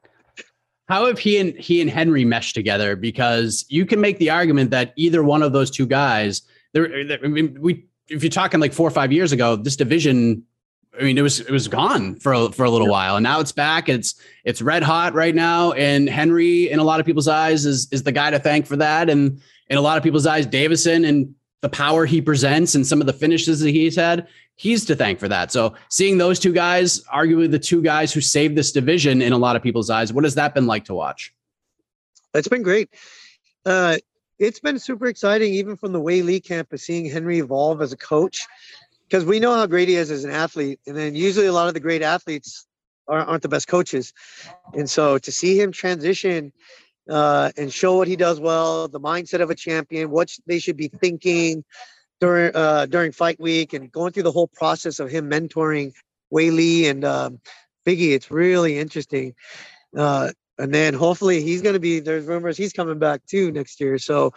How 0.93 1.07
have 1.07 1.19
he 1.19 1.39
and 1.39 1.59
he 1.59 1.81
and 1.81 1.89
Henry 1.89 2.23
meshed 2.23 2.55
together? 2.55 2.97
Because 2.97 3.65
you 3.71 3.87
can 3.87 3.99
make 3.99 4.19
the 4.19 4.29
argument 4.29 4.71
that 4.73 4.93
either 4.97 5.23
one 5.23 5.41
of 5.41 5.55
those 5.55 5.71
two 5.71 5.87
guys, 5.87 6.43
there. 6.75 6.87
I 7.25 7.29
mean, 7.29 7.57
we 7.59 7.87
if 8.09 8.23
you're 8.23 8.29
talking 8.29 8.61
like 8.61 8.75
four 8.75 8.89
or 8.89 8.91
five 8.91 9.11
years 9.11 9.33
ago, 9.33 9.57
this 9.57 9.75
division, 9.75 10.43
I 11.01 11.05
mean, 11.05 11.17
it 11.17 11.23
was 11.23 11.41
it 11.41 11.51
was 11.51 11.67
gone 11.67 12.17
for 12.17 12.35
a, 12.35 12.53
for 12.53 12.65
a 12.65 12.71
little 12.71 12.89
while, 12.89 13.17
and 13.17 13.25
now 13.25 13.41
it's 13.41 13.53
back. 13.53 13.89
It's 13.89 14.17
it's 14.45 14.61
red 14.61 14.83
hot 14.83 15.15
right 15.15 15.35
now, 15.35 15.73
and 15.73 16.11
Henry, 16.11 16.71
in 16.71 16.79
a 16.79 16.85
lot 16.85 17.01
of 17.01 17.07
people's 17.07 17.27
eyes, 17.27 17.65
is 17.65 17.89
is 17.91 18.03
the 18.03 18.13
guy 18.13 18.31
to 18.31 18.39
thank 18.39 18.67
for 18.67 18.77
that, 18.77 19.09
and 19.09 19.41
in 19.71 19.79
a 19.79 19.81
lot 19.81 19.97
of 19.97 20.05
people's 20.05 20.27
eyes, 20.27 20.47
Deiveson 20.47 21.09
and 21.09 21.35
the 21.63 21.69
power 21.69 22.05
he 22.05 22.21
presents 22.21 22.75
and 22.75 22.87
some 22.87 23.01
of 23.01 23.07
the 23.07 23.13
finishes 23.13 23.61
that 23.61 23.71
he's 23.71 23.97
had 23.97 24.29
he's 24.57 24.85
to 24.85 24.95
thank 24.95 25.19
for 25.19 25.29
that. 25.29 25.51
So 25.51 25.75
seeing 25.89 26.19
those 26.19 26.39
two 26.39 26.53
guys, 26.53 27.03
arguably 27.05 27.51
the 27.51 27.59
two 27.59 27.83
guys 27.83 28.13
who 28.13 28.21
saved 28.21 28.57
this 28.57 28.73
division 28.73 29.23
in 29.23 29.33
a 29.33 29.39
lot 29.39 29.57
of 29.57 29.63
people's 29.63 29.91
eyes, 29.91 30.13
what 30.13 30.25
has 30.25 30.35
that 30.35 30.55
been 30.55 30.67
like 30.67 30.85
to 30.87 30.95
watch? 30.95 31.35
It's 32.35 32.49
been 32.49 32.63
great. 32.63 32.91
Uh, 33.65 33.99
it's 34.39 34.61
been 34.61 34.79
super 34.79 35.07
exciting, 35.07 35.55
even 35.55 35.77
from 35.77 35.93
the 35.93 36.01
Weili 36.01 36.43
camp, 36.43 36.73
of 36.73 36.81
seeing 36.81 37.07
Henry 37.07 37.39
evolve 37.39 37.81
as 37.83 37.93
a 37.93 37.97
coach, 37.97 38.47
because 39.09 39.25
we 39.25 39.39
know 39.39 39.55
how 39.55 39.67
great 39.67 39.89
he 39.89 39.97
is 39.97 40.11
as 40.11 40.25
an 40.25 40.31
athlete, 40.31 40.81
and 40.87 40.97
then 40.97 41.15
usually 41.15 41.47
a 41.47 41.53
lot 41.53 41.69
of 41.69 41.75
the 41.75 41.81
great 41.81 42.03
athletes 42.03 42.67
aren't 43.09 43.43
the 43.43 43.49
best 43.49 43.69
coaches, 43.69 44.13
and 44.75 44.89
so 44.89 45.19
to 45.19 45.31
see 45.31 45.61
him 45.61 45.71
transition 45.71 46.53
uh, 47.09 47.51
and 47.57 47.73
show 47.73 47.97
what 47.97 48.09
he 48.09 48.17
does 48.17 48.41
well, 48.41 48.89
the 48.89 49.01
mindset 49.01 49.41
of 49.41 49.51
a 49.51 49.55
champion, 49.55 50.11
what 50.11 50.31
they 50.47 50.59
should 50.59 50.77
be 50.77 50.89
thinking, 50.89 51.65
during 52.21 52.55
uh, 52.55 52.87
during 52.87 53.11
fight 53.11 53.41
week 53.41 53.73
and 53.73 53.91
going 53.91 54.13
through 54.13 54.23
the 54.23 54.33
whole 54.33 54.47
process 54.47 55.01
of 55.01 55.11
him 55.11 55.29
mentoring 55.29 55.93
Weili 56.33 56.89
and 56.89 57.05
um, 57.05 57.41
Biggie. 57.85 58.13
It's 58.13 58.31
really 58.31 58.79
interesting. 58.79 59.35
Uh, 59.97 60.31
and 60.59 60.73
then 60.73 60.95
hopefully 60.95 61.43
he's 61.43 61.63
going 61.63 61.75
to 61.75 61.81
be. 61.81 61.99
There's 61.99 62.27
rumors 62.27 62.57
he's 62.57 62.73
coming 62.73 62.99
back 62.99 63.27
too 63.27 63.51
next 63.51 63.81
year. 63.81 63.99
So 63.99 64.33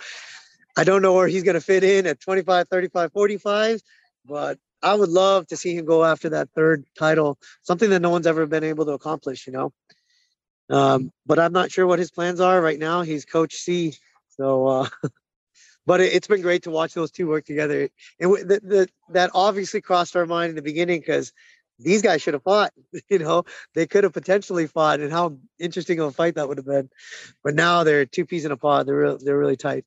I 0.75 0.83
don't 0.83 1.03
know 1.03 1.13
where 1.13 1.27
he's 1.27 1.43
going 1.43 1.55
to 1.55 1.61
fit 1.61 1.83
in 1.83 2.07
at 2.07 2.19
25, 2.19 2.67
35, 2.67 3.13
45, 3.13 3.81
but 4.25 4.57
I 4.81 4.95
would 4.95 5.09
love 5.09 5.45
to 5.47 5.57
see 5.57 5.75
him 5.75 5.85
go 5.85 6.03
after 6.03 6.29
that 6.29 6.49
third 6.55 6.85
title, 6.97 7.37
something 7.61 7.89
that 7.91 8.01
no 8.01 8.09
one's 8.09 8.27
ever 8.27 8.45
been 8.47 8.63
able 8.63 8.85
to 8.85 8.93
accomplish. 8.93 9.45
You 9.45 9.53
know. 9.53 9.73
Um, 10.69 11.11
but 11.25 11.39
I'm 11.39 11.53
not 11.53 11.71
sure 11.71 11.85
what 11.85 11.99
his 11.99 12.11
plans 12.11 12.39
are 12.39 12.61
right 12.61 12.79
now. 12.79 13.01
He's 13.01 13.25
Coach 13.25 13.55
C, 13.55 13.95
so 14.29 14.67
uh, 14.67 14.89
but 15.85 16.01
it, 16.01 16.13
has 16.13 16.27
been 16.27 16.41
great 16.41 16.63
to 16.63 16.71
watch 16.71 16.93
those 16.93 17.11
two 17.11 17.27
work 17.27 17.45
together. 17.45 17.89
And 18.19 18.33
the, 18.33 18.59
the, 18.63 18.89
that 19.09 19.31
obviously 19.33 19.81
crossed 19.81 20.15
our 20.15 20.25
mind 20.25 20.51
in 20.51 20.55
the 20.55 20.61
beginning 20.61 20.99
because 20.99 21.31
these 21.77 22.01
guys 22.01 22.21
should 22.21 22.33
have 22.33 22.43
fought. 22.43 22.73
You 23.09 23.19
know, 23.19 23.43
they 23.75 23.85
could 23.85 24.03
have 24.03 24.13
potentially 24.13 24.67
fought, 24.67 24.99
and 24.99 25.11
how 25.11 25.37
interesting 25.59 25.99
of 25.99 26.07
a 26.07 26.11
fight 26.11 26.35
that 26.35 26.47
would 26.47 26.57
have 26.57 26.65
been. 26.65 26.89
But 27.43 27.55
now 27.55 27.83
they're 27.83 28.05
two 28.05 28.25
peas 28.25 28.45
in 28.45 28.51
a 28.51 28.57
pod. 28.57 28.87
They're 28.87 29.17
they're 29.17 29.37
really 29.37 29.57
tight. 29.57 29.85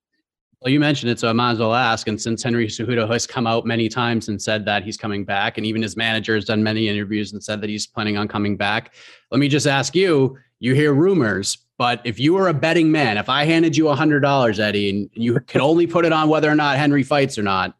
Well, 0.60 0.72
you 0.72 0.80
mentioned 0.80 1.10
it, 1.10 1.20
so 1.20 1.28
I 1.28 1.32
might 1.32 1.52
as 1.52 1.58
well 1.58 1.74
ask. 1.74 2.08
And 2.08 2.20
since 2.20 2.42
Henry 2.42 2.66
Cejudo 2.66 3.08
has 3.10 3.26
come 3.26 3.46
out 3.46 3.64
many 3.64 3.88
times 3.88 4.28
and 4.28 4.42
said 4.42 4.64
that 4.64 4.82
he's 4.82 4.96
coming 4.96 5.24
back, 5.24 5.56
and 5.56 5.64
even 5.64 5.82
his 5.82 5.96
manager 5.96 6.34
has 6.34 6.44
done 6.44 6.62
many 6.62 6.88
interviews 6.88 7.32
and 7.32 7.42
said 7.42 7.60
that 7.60 7.70
he's 7.70 7.86
planning 7.86 8.16
on 8.16 8.28
coming 8.28 8.56
back, 8.56 8.94
let 9.30 9.38
me 9.38 9.48
just 9.48 9.66
ask 9.66 9.94
you: 9.94 10.36
You 10.60 10.74
hear 10.74 10.92
rumors, 10.92 11.58
but 11.76 12.00
if 12.04 12.18
you 12.18 12.34
were 12.34 12.48
a 12.48 12.54
betting 12.54 12.90
man, 12.90 13.16
if 13.16 13.28
I 13.28 13.44
handed 13.44 13.76
you 13.76 13.88
a 13.88 13.94
hundred 13.94 14.20
dollars, 14.20 14.58
Eddie, 14.58 14.90
and 14.90 15.10
you 15.14 15.38
could 15.40 15.60
only 15.60 15.86
put 15.86 16.04
it 16.04 16.12
on 16.12 16.28
whether 16.28 16.50
or 16.50 16.56
not 16.56 16.76
Henry 16.76 17.04
fights 17.04 17.38
or 17.38 17.42
not, 17.42 17.76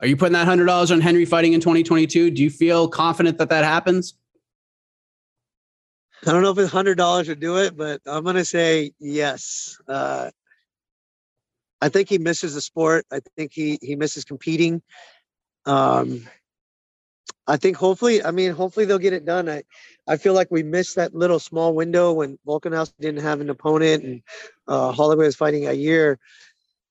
are 0.00 0.06
you 0.06 0.16
putting 0.16 0.32
that 0.32 0.46
hundred 0.46 0.66
dollars 0.66 0.90
on 0.90 1.00
Henry 1.00 1.24
fighting 1.24 1.52
in 1.52 1.60
2022? 1.60 2.30
Do 2.30 2.42
you 2.42 2.50
feel 2.50 2.88
confident 2.88 3.38
that 3.38 3.50
that 3.50 3.64
happens? 3.64 4.14
I 6.26 6.32
don't 6.32 6.42
know 6.42 6.54
if 6.56 6.70
hundred 6.70 6.96
dollars 6.96 7.28
would 7.28 7.40
do 7.40 7.58
it, 7.58 7.76
but 7.76 8.00
I'm 8.06 8.24
gonna 8.24 8.44
say 8.44 8.92
yes. 8.98 9.78
Uh, 9.86 10.30
I 11.80 11.88
think 11.88 12.08
he 12.08 12.18
misses 12.18 12.54
the 12.54 12.60
sport. 12.60 13.04
I 13.12 13.20
think 13.36 13.52
he 13.52 13.78
he 13.82 13.96
misses 13.96 14.24
competing. 14.24 14.82
Um, 15.66 16.26
I 17.46 17.56
think 17.56 17.76
hopefully, 17.76 18.24
I 18.24 18.30
mean, 18.30 18.52
hopefully 18.52 18.86
they'll 18.86 18.98
get 18.98 19.12
it 19.12 19.24
done. 19.24 19.48
I, 19.48 19.64
I 20.06 20.16
feel 20.16 20.32
like 20.32 20.50
we 20.50 20.62
missed 20.62 20.96
that 20.96 21.14
little 21.14 21.38
small 21.38 21.74
window 21.74 22.12
when 22.12 22.38
Volkanovski 22.46 23.00
didn't 23.00 23.22
have 23.22 23.40
an 23.40 23.50
opponent 23.50 24.04
and 24.04 24.22
uh, 24.68 24.92
Holloway 24.92 25.26
was 25.26 25.36
fighting 25.36 25.66
a 25.66 25.72
year. 25.72 26.18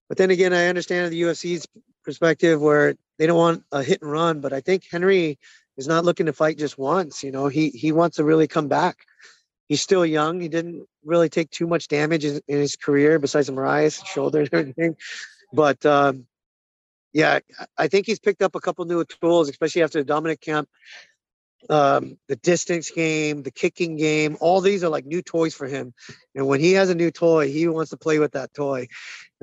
But 0.09 0.17
then 0.17 0.29
again, 0.29 0.53
I 0.53 0.67
understand 0.67 1.11
the 1.11 1.21
UFC's 1.21 1.67
perspective 2.03 2.61
where 2.61 2.95
they 3.17 3.27
don't 3.27 3.37
want 3.37 3.63
a 3.71 3.81
hit 3.81 4.01
and 4.01 4.11
run. 4.11 4.41
But 4.41 4.51
I 4.51 4.59
think 4.59 4.83
Henry 4.91 5.39
is 5.77 5.87
not 5.87 6.03
looking 6.03 6.25
to 6.25 6.33
fight 6.33 6.57
just 6.57 6.77
once. 6.77 7.23
You 7.23 7.31
know, 7.31 7.47
he 7.47 7.69
he 7.69 7.93
wants 7.93 8.17
to 8.17 8.25
really 8.25 8.47
come 8.47 8.67
back. 8.67 8.97
He's 9.69 9.81
still 9.81 10.05
young. 10.05 10.41
He 10.41 10.49
didn't 10.49 10.85
really 11.05 11.29
take 11.29 11.49
too 11.49 11.65
much 11.65 11.87
damage 11.87 12.25
in, 12.25 12.41
in 12.49 12.57
his 12.57 12.75
career 12.75 13.19
besides 13.19 13.47
the 13.47 13.53
Moraes 13.53 14.05
shoulder 14.05 14.41
and 14.41 14.53
everything. 14.53 14.97
But 15.53 15.85
um, 15.85 16.27
yeah, 17.13 17.39
I 17.77 17.87
think 17.87 18.05
he's 18.05 18.19
picked 18.19 18.41
up 18.41 18.55
a 18.55 18.59
couple 18.59 18.85
new 18.85 19.03
tools, 19.05 19.49
especially 19.49 19.83
after 19.83 19.99
the 19.99 20.05
Dominick 20.05 20.41
camp. 20.41 20.69
Um, 21.69 22.17
the 22.27 22.37
distance 22.37 22.89
game, 22.89 23.43
the 23.43 23.51
kicking 23.51 23.95
game, 23.95 24.35
all 24.39 24.61
these 24.61 24.83
are 24.83 24.89
like 24.89 25.05
new 25.05 25.21
toys 25.21 25.53
for 25.53 25.67
him. 25.67 25.93
And 26.33 26.47
when 26.47 26.59
he 26.59 26.71
has 26.73 26.89
a 26.89 26.95
new 26.95 27.11
toy, 27.11 27.51
he 27.51 27.67
wants 27.67 27.91
to 27.91 27.97
play 27.97 28.17
with 28.17 28.31
that 28.31 28.51
toy. 28.55 28.87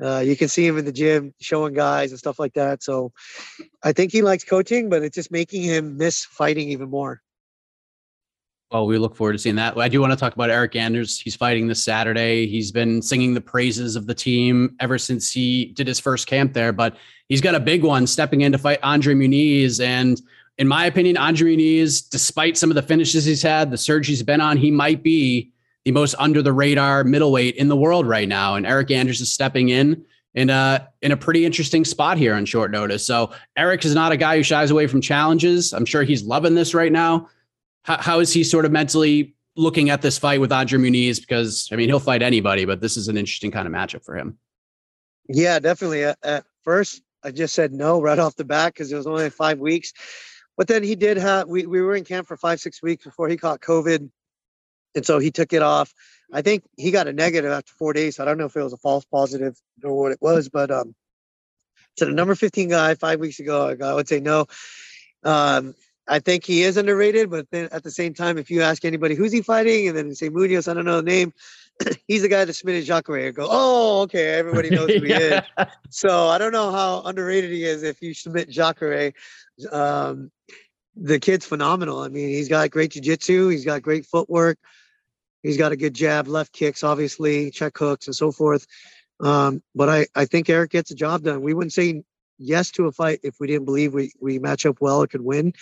Uh, 0.03 0.19
you 0.19 0.35
can 0.35 0.49
see 0.49 0.67
him 0.67 0.77
in 0.77 0.83
the 0.83 0.91
gym 0.91 1.33
showing 1.39 1.73
guys 1.73 2.11
and 2.11 2.19
stuff 2.19 2.37
like 2.37 2.55
that. 2.55 2.83
So 2.83 3.13
I 3.81 3.93
think 3.93 4.11
he 4.11 4.21
likes 4.21 4.43
coaching, 4.43 4.89
but 4.89 5.01
it's 5.01 5.15
just 5.15 5.31
making 5.31 5.61
him 5.61 5.95
miss 5.95 6.25
fighting 6.25 6.69
even 6.69 6.89
more. 6.89 7.21
Well, 8.71 8.85
we 8.85 8.99
look 8.99 9.15
forward 9.15 9.33
to 9.33 9.39
seeing 9.39 9.55
that. 9.55 9.75
I 9.79 9.87
do 9.87 9.99
want 9.99 10.13
to 10.13 10.15
talk 10.17 10.35
about 10.35 10.51
Eryk 10.51 10.75
Anders. 10.75 11.19
He's 11.19 11.35
fighting 11.35 11.65
this 11.65 11.81
Saturday. 11.81 12.45
He's 12.45 12.71
been 12.71 13.01
singing 13.01 13.33
the 13.33 13.41
praises 13.41 13.95
of 13.95 14.05
the 14.05 14.13
team 14.13 14.75
ever 14.79 14.99
since 14.99 15.31
he 15.31 15.73
did 15.75 15.87
his 15.87 15.99
first 15.99 16.27
camp 16.27 16.53
there, 16.53 16.71
but 16.71 16.95
he's 17.29 17.41
got 17.41 17.55
a 17.55 17.59
big 17.59 17.83
one 17.83 18.05
stepping 18.05 18.41
in 18.41 18.51
to 18.51 18.59
fight 18.59 18.77
Andre 18.83 19.15
Muniz. 19.15 19.83
And 19.83 20.21
in 20.59 20.67
my 20.67 20.85
opinion, 20.85 21.17
Andre 21.17 21.55
Muniz, 21.55 22.07
despite 22.07 22.59
some 22.59 22.69
of 22.69 22.75
the 22.75 22.83
finishes 22.83 23.25
he's 23.25 23.41
had, 23.41 23.71
the 23.71 23.77
surge 23.77 24.05
he's 24.05 24.21
been 24.21 24.39
on, 24.39 24.55
he 24.55 24.69
might 24.69 25.01
be 25.01 25.51
the 25.83 25.91
most 25.91 26.13
under 26.19 26.43
the 26.43 26.53
radar 26.53 27.03
middleweight 27.03 27.55
in 27.55 27.69
the 27.69 27.77
world 27.77 28.05
right 28.05 28.27
now. 28.27 28.53
And 28.53 28.67
Eryk 28.67 28.91
Anders 28.91 29.19
is 29.19 29.33
stepping 29.33 29.69
in 29.69 30.05
in 30.35 30.51
a 30.51 30.87
in 31.01 31.11
a 31.11 31.17
pretty 31.17 31.43
interesting 31.43 31.83
spot 31.83 32.19
here 32.19 32.35
on 32.35 32.45
short 32.45 32.69
notice. 32.69 33.03
So 33.03 33.31
Eryk 33.57 33.83
is 33.83 33.95
not 33.95 34.11
a 34.11 34.17
guy 34.17 34.37
who 34.37 34.43
shies 34.43 34.69
away 34.69 34.85
from 34.85 35.01
challenges. 35.01 35.73
I'm 35.73 35.85
sure 35.85 36.03
he's 36.03 36.21
loving 36.21 36.53
this 36.53 36.75
right 36.75 36.91
now 36.91 37.29
how, 37.83 37.97
how 37.97 38.19
is 38.19 38.33
he 38.33 38.43
sort 38.43 38.65
of 38.65 38.71
mentally 38.71 39.35
looking 39.55 39.89
at 39.89 40.01
this 40.01 40.17
fight 40.17 40.39
with 40.39 40.51
Andre 40.51 40.79
Muniz? 40.79 41.19
Because 41.19 41.69
I 41.71 41.75
mean, 41.75 41.89
he'll 41.89 41.99
fight 41.99 42.21
anybody, 42.21 42.65
but 42.65 42.81
this 42.81 42.97
is 42.97 43.07
an 43.07 43.17
interesting 43.17 43.51
kind 43.51 43.67
of 43.67 43.73
matchup 43.73 44.03
for 44.03 44.15
him. 44.15 44.37
Yeah, 45.27 45.59
definitely. 45.59 46.05
At, 46.05 46.17
at 46.23 46.45
first, 46.63 47.01
I 47.23 47.31
just 47.31 47.53
said 47.53 47.73
no 47.73 48.01
right 48.01 48.19
off 48.19 48.35
the 48.35 48.45
bat 48.45 48.73
because 48.73 48.91
it 48.91 48.95
was 48.95 49.07
only 49.07 49.29
five 49.29 49.59
weeks. 49.59 49.93
But 50.57 50.67
then 50.67 50.83
he 50.83 50.95
did 50.95 51.17
have 51.17 51.47
we, 51.47 51.65
we 51.65 51.81
were 51.81 51.95
in 51.95 52.03
camp 52.03 52.27
for 52.27 52.35
five, 52.35 52.59
six 52.59 52.81
weeks 52.81 53.05
before 53.05 53.29
he 53.29 53.37
caught 53.37 53.61
COVID. 53.61 54.09
And 54.95 55.05
so 55.05 55.19
he 55.19 55.31
took 55.31 55.53
it 55.53 55.61
off. 55.61 55.93
I 56.33 56.41
think 56.41 56.63
he 56.77 56.91
got 56.91 57.07
a 57.07 57.13
negative 57.13 57.51
after 57.51 57.71
four 57.73 57.93
days. 57.93 58.15
So 58.15 58.23
I 58.23 58.25
don't 58.25 58.37
know 58.37 58.45
if 58.45 58.55
it 58.55 58.63
was 58.63 58.73
a 58.73 58.77
false 58.77 59.05
positive 59.05 59.55
or 59.83 59.95
what 59.95 60.11
it 60.11 60.19
was, 60.21 60.49
but 60.49 60.71
um 60.71 60.95
to 61.97 62.05
the 62.05 62.11
number 62.11 62.35
15 62.35 62.69
guy 62.69 62.95
five 62.95 63.19
weeks 63.19 63.39
ago, 63.39 63.75
I 63.81 63.93
would 63.93 64.07
say 64.07 64.19
no. 64.19 64.47
Um, 65.23 65.75
I 66.09 66.19
think 66.19 66.43
he 66.43 66.63
is 66.63 66.75
underrated, 66.75 67.29
but 67.29 67.49
then 67.51 67.69
at 67.71 67.83
the 67.83 67.91
same 67.91 68.13
time, 68.15 68.37
if 68.37 68.49
you 68.49 68.63
ask 68.63 68.83
anybody 68.83 69.13
who's 69.13 69.31
he 69.31 69.41
fighting, 69.41 69.87
and 69.87 69.95
then 69.95 70.15
say 70.15 70.29
Munoz, 70.29 70.67
I 70.67 70.73
don't 70.73 70.85
know 70.85 70.97
the 70.97 71.03
name, 71.03 71.33
he's 72.07 72.23
the 72.23 72.27
guy 72.27 72.43
that 72.43 72.53
submitted 72.53 72.83
Jacare 72.85 73.27
and 73.27 73.35
go, 73.35 73.47
oh, 73.49 74.01
okay, 74.01 74.29
everybody 74.29 74.71
knows 74.71 74.91
who 74.91 75.03
he 75.03 75.13
is. 75.13 75.41
So 75.91 76.27
I 76.27 76.39
don't 76.39 76.51
know 76.51 76.71
how 76.71 77.03
underrated 77.03 77.51
he 77.51 77.63
is 77.63 77.83
if 77.83 78.01
you 78.01 78.15
submit 78.15 78.49
Jacare. 78.49 79.13
Um, 79.71 80.31
the 80.95 81.19
kid's 81.19 81.45
phenomenal. 81.45 81.99
I 81.99 82.09
mean, 82.09 82.29
he's 82.29 82.49
got 82.49 82.71
great 82.71 82.91
jiu-jitsu, 82.91 83.49
he's 83.49 83.65
got 83.65 83.83
great 83.83 84.05
footwork, 84.07 84.57
he's 85.43 85.57
got 85.57 85.71
a 85.71 85.77
good 85.77 85.93
jab, 85.93 86.27
left 86.27 86.51
kicks, 86.51 86.83
obviously, 86.83 87.51
check 87.51 87.77
hooks 87.77 88.07
and 88.07 88.15
so 88.15 88.31
forth. 88.31 88.65
Um, 89.21 89.61
but 89.75 89.89
I, 89.89 90.07
I 90.15 90.25
think 90.25 90.47
Eryk 90.47 90.71
gets 90.71 90.89
the 90.89 90.95
job 90.95 91.23
done. 91.23 91.41
We 91.41 91.53
wouldn't 91.53 91.73
say 91.73 92.03
yes 92.39 92.71
to 92.71 92.87
a 92.87 92.91
fight 92.91 93.19
if 93.21 93.35
we 93.39 93.47
didn't 93.47 93.65
believe 93.65 93.93
we, 93.93 94.11
we 94.19 94.39
match 94.39 94.65
up 94.65 94.77
well 94.81 95.03
it 95.03 95.09
could 95.09 95.21
win. 95.21 95.53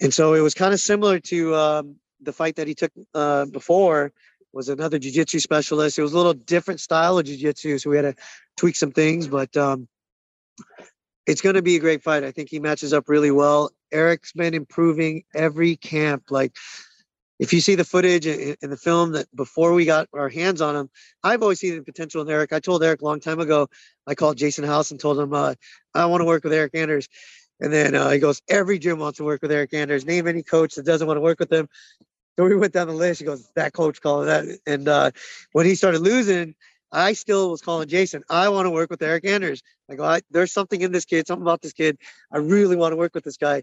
And 0.00 0.14
so 0.14 0.34
it 0.34 0.40
was 0.40 0.54
kind 0.54 0.72
of 0.72 0.80
similar 0.80 1.18
to 1.20 1.54
um, 1.54 1.96
the 2.20 2.32
fight 2.32 2.56
that 2.56 2.68
he 2.68 2.74
took 2.74 2.92
uh, 3.14 3.46
before 3.46 4.12
was 4.52 4.68
another 4.68 4.98
jiu-jitsu 4.98 5.40
specialist. 5.40 5.98
It 5.98 6.02
was 6.02 6.12
a 6.12 6.16
little 6.16 6.32
different 6.32 6.80
style 6.80 7.18
of 7.18 7.26
jiu-jitsu, 7.26 7.78
so 7.78 7.90
we 7.90 7.96
had 7.96 8.02
to 8.02 8.14
tweak 8.56 8.76
some 8.76 8.92
things, 8.92 9.28
but 9.28 9.54
um, 9.56 9.88
it's 11.26 11.40
going 11.40 11.56
to 11.56 11.62
be 11.62 11.76
a 11.76 11.80
great 11.80 12.02
fight. 12.02 12.24
I 12.24 12.30
think 12.30 12.48
he 12.48 12.58
matches 12.58 12.92
up 12.92 13.08
really 13.08 13.30
well. 13.30 13.70
Eryk's 13.92 14.32
been 14.32 14.54
improving 14.54 15.24
every 15.34 15.76
camp. 15.76 16.30
Like 16.30 16.56
if 17.38 17.52
you 17.52 17.60
see 17.60 17.74
the 17.74 17.84
footage 17.84 18.26
in, 18.26 18.56
the 18.62 18.76
film 18.76 19.12
that 19.12 19.26
before 19.34 19.74
we 19.74 19.84
got 19.84 20.08
our 20.14 20.28
hands 20.28 20.60
on 20.60 20.74
him, 20.74 20.90
I've 21.22 21.42
always 21.42 21.60
seen 21.60 21.76
the 21.76 21.82
potential 21.82 22.22
in 22.22 22.28
Eryk. 22.28 22.52
I 22.52 22.60
told 22.60 22.82
Eryk 22.82 23.02
a 23.02 23.04
long 23.04 23.20
time 23.20 23.40
ago. 23.40 23.68
I 24.06 24.14
called 24.14 24.38
Jason 24.38 24.64
House 24.64 24.90
and 24.90 24.98
told 24.98 25.18
him 25.18 25.32
uh, 25.32 25.54
I 25.94 26.06
want 26.06 26.22
to 26.22 26.24
work 26.24 26.44
with 26.44 26.52
Eryk 26.52 26.74
Anders. 26.74 27.08
And 27.60 27.72
then 27.72 27.94
uh, 27.94 28.10
he 28.10 28.18
goes, 28.18 28.42
every 28.48 28.78
gym 28.78 28.98
wants 28.98 29.18
to 29.18 29.24
work 29.24 29.42
with 29.42 29.50
Eryk 29.50 29.74
Anders. 29.74 30.06
Name 30.06 30.26
any 30.26 30.42
coach 30.42 30.74
that 30.74 30.86
doesn't 30.86 31.06
want 31.06 31.16
to 31.16 31.22
work 31.22 31.38
with 31.38 31.52
him. 31.52 31.68
So 32.38 32.44
we 32.44 32.56
went 32.56 32.72
down 32.72 32.86
the 32.86 32.94
list. 32.94 33.20
He 33.20 33.26
goes, 33.26 33.48
that 33.56 33.72
coach 33.72 34.00
calling 34.00 34.26
that. 34.26 34.44
And 34.66 34.88
uh, 34.88 35.10
when 35.52 35.66
he 35.66 35.74
started 35.74 36.00
losing, 36.00 36.54
I 36.92 37.14
still 37.14 37.50
was 37.50 37.62
calling 37.62 37.88
Jason. 37.88 38.22
I 38.30 38.48
want 38.48 38.66
to 38.66 38.70
work 38.70 38.90
with 38.90 39.00
Eryk 39.00 39.24
Anders. 39.24 39.62
I 39.90 39.94
go, 39.94 40.04
I, 40.04 40.20
there's 40.30 40.52
something 40.52 40.80
in 40.80 40.92
this 40.92 41.04
kid, 41.04 41.26
something 41.26 41.42
about 41.42 41.62
this 41.62 41.72
kid. 41.72 41.98
I 42.30 42.38
really 42.38 42.76
want 42.76 42.92
to 42.92 42.96
work 42.96 43.14
with 43.14 43.24
this 43.24 43.36
guy. 43.36 43.62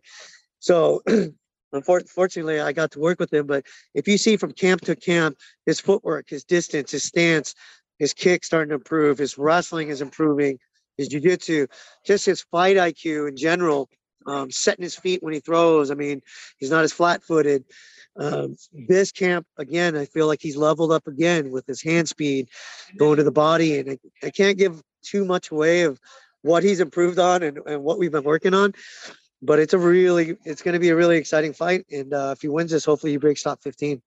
So 0.60 1.02
unfortunately, 1.74 2.60
I 2.60 2.72
got 2.72 2.92
to 2.92 3.00
work 3.00 3.20
with 3.20 3.34
him. 3.34 3.48
But 3.48 3.66
if 3.94 4.08
you 4.08 4.18
see 4.18 4.38
from 4.38 4.52
camp 4.52 4.82
to 4.82 4.96
camp, 4.96 5.38
his 5.66 5.80
footwork, 5.80 6.30
his 6.30 6.44
distance, 6.44 6.92
his 6.92 7.04
stance, 7.04 7.56
his 8.00 8.14
kick 8.14 8.44
starting 8.44 8.70
to 8.70 8.76
improve, 8.76 9.18
his 9.18 9.38
wrestling 9.38 9.90
is 9.90 10.02
improving, 10.02 10.60
his 10.98 11.08
jiu-jitsu, 11.08 11.68
just 12.06 12.26
his 12.26 12.42
fight 12.52 12.78
IQ 12.78 13.30
in 13.30 13.36
general, 13.36 13.90
um, 14.26 14.52
setting 14.52 14.84
his 14.84 14.96
feet 14.96 15.22
when 15.24 15.34
he 15.34 15.40
throws. 15.40 15.92
I 15.92 15.96
mean, 15.96 16.22
he's 16.58 16.72
not 16.72 16.84
as 16.84 16.94
flat-footed. 16.94 17.66
Um, 18.16 18.56
this 18.88 19.12
camp 19.12 19.48
again, 19.58 19.98
I 19.98 20.06
feel 20.06 20.28
like 20.28 20.40
he's 20.42 20.56
leveled 20.56 20.92
up 20.92 21.08
again 21.08 21.50
with 21.50 21.66
his 21.66 21.82
hand 21.82 22.08
speed, 22.08 22.50
going 22.98 23.18
to 23.18 23.24
the 23.24 23.32
body, 23.32 23.80
and 23.80 23.90
I, 23.90 23.98
I 24.24 24.30
can't 24.30 24.58
give 24.58 24.82
too 25.02 25.26
much 25.26 25.50
away 25.50 25.82
of 25.82 26.00
what 26.44 26.62
he's 26.62 26.80
improved 26.80 27.18
on 27.18 27.42
and, 27.42 27.58
and 27.66 27.84
what 27.84 27.98
we've 27.98 28.12
been 28.12 28.24
working 28.24 28.54
on. 28.54 28.74
But 29.46 29.60
it's 29.60 29.74
a 29.74 29.78
really, 29.78 30.38
it's 30.46 30.62
going 30.62 30.74
to 30.74 30.80
be 30.80 30.90
a 30.90 30.96
really 30.96 31.18
exciting 31.18 31.54
fight, 31.54 31.86
and 31.92 32.14
uh, 32.14 32.34
if 32.36 32.42
he 32.42 32.48
wins 32.48 32.72
this, 32.72 32.86
hopefully 32.86 33.12
he 33.12 33.18
breaks 33.18 33.44
top 33.44 33.62
15. 33.62 34.02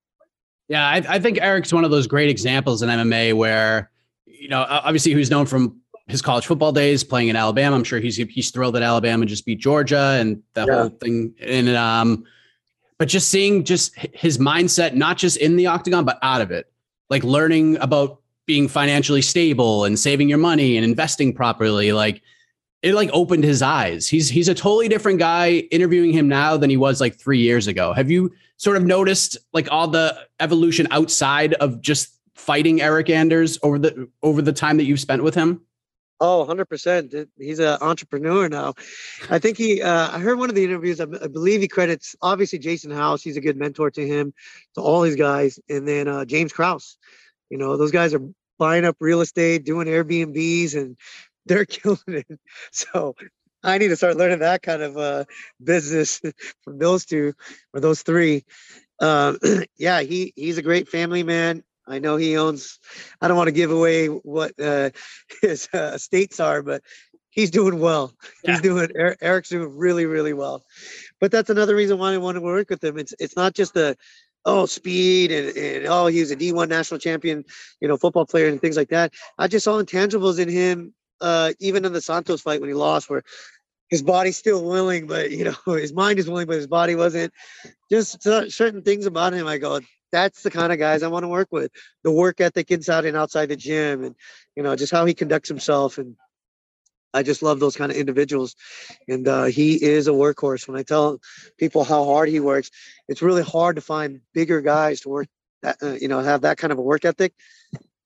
Yeah, 0.67 0.85
I, 0.85 1.03
I 1.07 1.19
think 1.19 1.37
Eryk's 1.37 1.71
one 1.71 1.85
of 1.85 1.91
those 1.91 2.07
great 2.07 2.29
examples 2.29 2.81
in 2.81 2.89
MMA 2.89 3.33
where, 3.33 3.89
you 4.25 4.49
know, 4.49 4.65
obviously 4.67 5.13
he 5.13 5.17
was 5.17 5.29
known 5.29 5.45
from 5.45 5.79
his 6.07 6.21
college 6.21 6.45
football 6.45 6.71
days 6.71 7.03
playing 7.03 7.27
in 7.29 7.35
Alabama. 7.35 7.75
I'm 7.75 7.83
sure 7.83 7.99
he's 7.99 8.17
he's 8.17 8.51
thrilled 8.51 8.75
that 8.75 8.83
Alabama 8.83 9.25
just 9.25 9.45
beat 9.45 9.59
Georgia 9.59 10.17
and 10.19 10.41
that 10.53 10.67
yeah. 10.67 10.75
whole 10.75 10.89
thing. 10.89 11.33
And 11.41 11.69
um, 11.69 12.25
but 12.97 13.07
just 13.07 13.29
seeing 13.29 13.63
just 13.63 13.95
his 13.95 14.37
mindset, 14.37 14.93
not 14.93 15.17
just 15.17 15.37
in 15.37 15.55
the 15.55 15.67
octagon, 15.67 16.05
but 16.05 16.17
out 16.21 16.41
of 16.41 16.51
it, 16.51 16.71
like 17.09 17.23
learning 17.23 17.77
about 17.77 18.21
being 18.45 18.67
financially 18.67 19.21
stable 19.21 19.85
and 19.85 19.99
saving 19.99 20.29
your 20.29 20.37
money 20.37 20.77
and 20.77 20.85
investing 20.85 21.33
properly, 21.33 21.91
like 21.91 22.21
it 22.87 22.95
like 22.95 23.09
opened 23.11 23.43
his 23.43 23.61
eyes. 23.61 24.07
He's 24.07 24.29
he's 24.29 24.47
a 24.47 24.55
totally 24.55 24.87
different 24.87 25.19
guy 25.19 25.67
interviewing 25.71 26.13
him 26.13 26.27
now 26.27 26.55
than 26.55 26.69
he 26.69 26.77
was 26.77 27.01
like 27.01 27.19
3 27.19 27.37
years 27.37 27.67
ago. 27.67 27.93
Have 27.93 28.09
you 28.09 28.33
sort 28.55 28.77
of 28.77 28.83
noticed 28.83 29.37
like 29.53 29.69
all 29.71 29.87
the 29.87 30.17
evolution 30.39 30.87
outside 30.91 31.53
of 31.55 31.81
just 31.81 32.17
fighting 32.35 32.79
Eryk 32.79 33.09
Anders 33.09 33.59
over 33.61 33.77
the 33.77 34.07
over 34.23 34.41
the 34.41 34.53
time 34.53 34.77
that 34.77 34.85
you've 34.85 35.01
spent 35.01 35.23
with 35.23 35.35
him? 35.35 35.61
Oh, 36.19 36.43
100%. 36.49 37.27
He's 37.37 37.59
an 37.59 37.77
entrepreneur 37.79 38.49
now. 38.49 38.73
I 39.29 39.37
think 39.37 39.55
he, 39.55 39.83
uh, 39.83 40.09
I 40.11 40.17
heard 40.17 40.39
one 40.39 40.49
of 40.49 40.55
the 40.55 40.63
interviews, 40.63 40.99
I, 40.99 41.03
I, 41.03 41.27
believe 41.27 41.61
he 41.61 41.67
credits 41.67 42.15
obviously 42.23 42.57
Jason 42.57 42.89
House. 42.89 43.21
He's 43.21 43.37
a 43.37 43.41
good 43.41 43.55
mentor 43.55 43.91
to 43.91 44.07
him, 44.07 44.33
to 44.73 44.81
all 44.81 45.03
these 45.03 45.15
guys. 45.15 45.59
And 45.69 45.87
then 45.87 46.07
uh, 46.07 46.25
James 46.25 46.51
Krause. 46.51 46.97
You 47.51 47.59
know, 47.59 47.77
those 47.77 47.91
guys 47.91 48.15
are 48.15 48.21
buying 48.57 48.85
up 48.85 48.97
real 48.99 49.21
estate, 49.21 49.63
doing 49.63 49.87
Airbnbs, 49.87 50.75
and 50.75 50.97
they're 51.47 51.65
killing 51.65 51.99
it. 52.07 52.39
So 52.71 53.15
I 53.63 53.77
need 53.77 53.89
to 53.89 53.95
start 53.95 54.17
learning 54.17 54.39
that 54.39 54.61
kind 54.61 54.81
of 54.81 54.97
uh, 54.97 55.25
business 55.63 56.21
from 56.63 56.77
those 56.77 57.05
two 57.05 57.33
or 57.73 57.79
those 57.79 58.01
three. 58.01 58.45
Um, 58.99 59.37
yeah, 59.77 60.01
he 60.01 60.33
he's 60.35 60.57
a 60.57 60.63
great 60.63 60.89
family 60.89 61.23
man. 61.23 61.63
I 61.87 61.99
know 61.99 62.17
he 62.17 62.37
owns. 62.37 62.79
I 63.21 63.27
don't 63.27 63.37
want 63.37 63.47
to 63.47 63.53
give 63.53 63.71
away 63.71 64.07
what 64.07 64.59
uh, 64.59 64.89
his 65.41 65.69
uh, 65.73 65.93
estates 65.95 66.39
are, 66.39 66.61
but 66.61 66.83
he's 67.29 67.51
doing 67.51 67.79
well. 67.79 68.13
Yeah. 68.43 68.53
He's 68.53 68.61
doing. 68.61 68.87
Eryk's 68.89 69.49
doing 69.49 69.75
really, 69.77 70.05
really 70.05 70.33
well. 70.33 70.65
But 71.19 71.31
that's 71.31 71.49
another 71.49 71.75
reason 71.75 71.97
why 71.97 72.13
I 72.13 72.17
want 72.17 72.35
to 72.35 72.41
work 72.41 72.69
with 72.69 72.83
him. 72.83 72.97
It's 72.97 73.13
it's 73.19 73.35
not 73.35 73.53
just 73.53 73.73
the 73.73 73.97
oh 74.45 74.65
speed 74.65 75.31
and, 75.31 75.57
and 75.57 75.85
oh 75.87 76.07
he 76.07 76.21
was 76.21 76.31
a 76.31 76.35
D1 76.35 76.69
national 76.69 76.99
champion, 76.99 77.43
you 77.81 77.87
know, 77.87 77.97
football 77.97 78.25
player 78.25 78.47
and 78.47 78.61
things 78.61 78.77
like 78.77 78.89
that. 78.89 79.13
I 79.37 79.47
just 79.47 79.65
saw 79.65 79.81
intangibles 79.81 80.39
in 80.39 80.49
him, 80.49 80.93
uh, 81.21 81.53
even 81.59 81.85
in 81.85 81.93
the 81.93 82.01
Santos 82.01 82.41
fight 82.41 82.61
when 82.61 82.69
he 82.69 82.75
lost, 82.75 83.09
where 83.09 83.23
his 83.89 84.01
body's 84.01 84.37
still 84.37 84.63
willing, 84.63 85.07
but 85.07 85.31
you 85.31 85.45
know 85.45 85.55
his 85.75 85.93
mind 85.93 86.19
is 86.19 86.29
willing, 86.29 86.47
but 86.47 86.57
his 86.57 86.67
body 86.67 86.95
wasn't. 86.95 87.33
Just 87.89 88.21
certain 88.21 88.81
things 88.81 89.05
about 89.05 89.33
him, 89.33 89.47
I 89.47 89.57
go, 89.57 89.79
that's 90.11 90.43
the 90.43 90.51
kind 90.51 90.71
of 90.71 90.79
guys 90.79 91.03
I 91.03 91.07
want 91.07 91.23
to 91.23 91.29
work 91.29 91.49
with. 91.51 91.71
The 92.03 92.11
work 92.11 92.39
ethic 92.39 92.71
inside 92.71 93.05
and 93.05 93.17
outside 93.17 93.47
the 93.47 93.55
gym, 93.55 94.03
and 94.03 94.15
you 94.55 94.63
know, 94.63 94.75
just 94.75 94.91
how 94.91 95.05
he 95.05 95.13
conducts 95.13 95.49
himself. 95.49 95.97
And 95.97 96.15
I 97.13 97.23
just 97.23 97.41
love 97.41 97.59
those 97.59 97.75
kind 97.75 97.91
of 97.91 97.97
individuals. 97.97 98.55
And 99.07 99.27
uh, 99.27 99.45
he 99.45 99.81
is 99.81 100.07
a 100.07 100.11
workhorse. 100.11 100.67
When 100.67 100.77
I 100.77 100.83
tell 100.83 101.19
people 101.57 101.83
how 101.83 102.05
hard 102.05 102.29
he 102.29 102.39
works, 102.39 102.69
it's 103.07 103.21
really 103.21 103.43
hard 103.43 103.75
to 103.75 103.81
find 103.81 104.21
bigger 104.33 104.61
guys 104.61 105.01
to 105.01 105.09
work 105.09 105.27
that, 105.63 105.77
uh, 105.81 105.93
you 105.93 106.07
know, 106.07 106.19
have 106.19 106.41
that 106.41 106.57
kind 106.57 106.71
of 106.71 106.79
a 106.79 106.83
work 106.83 107.05
ethic. 107.05 107.33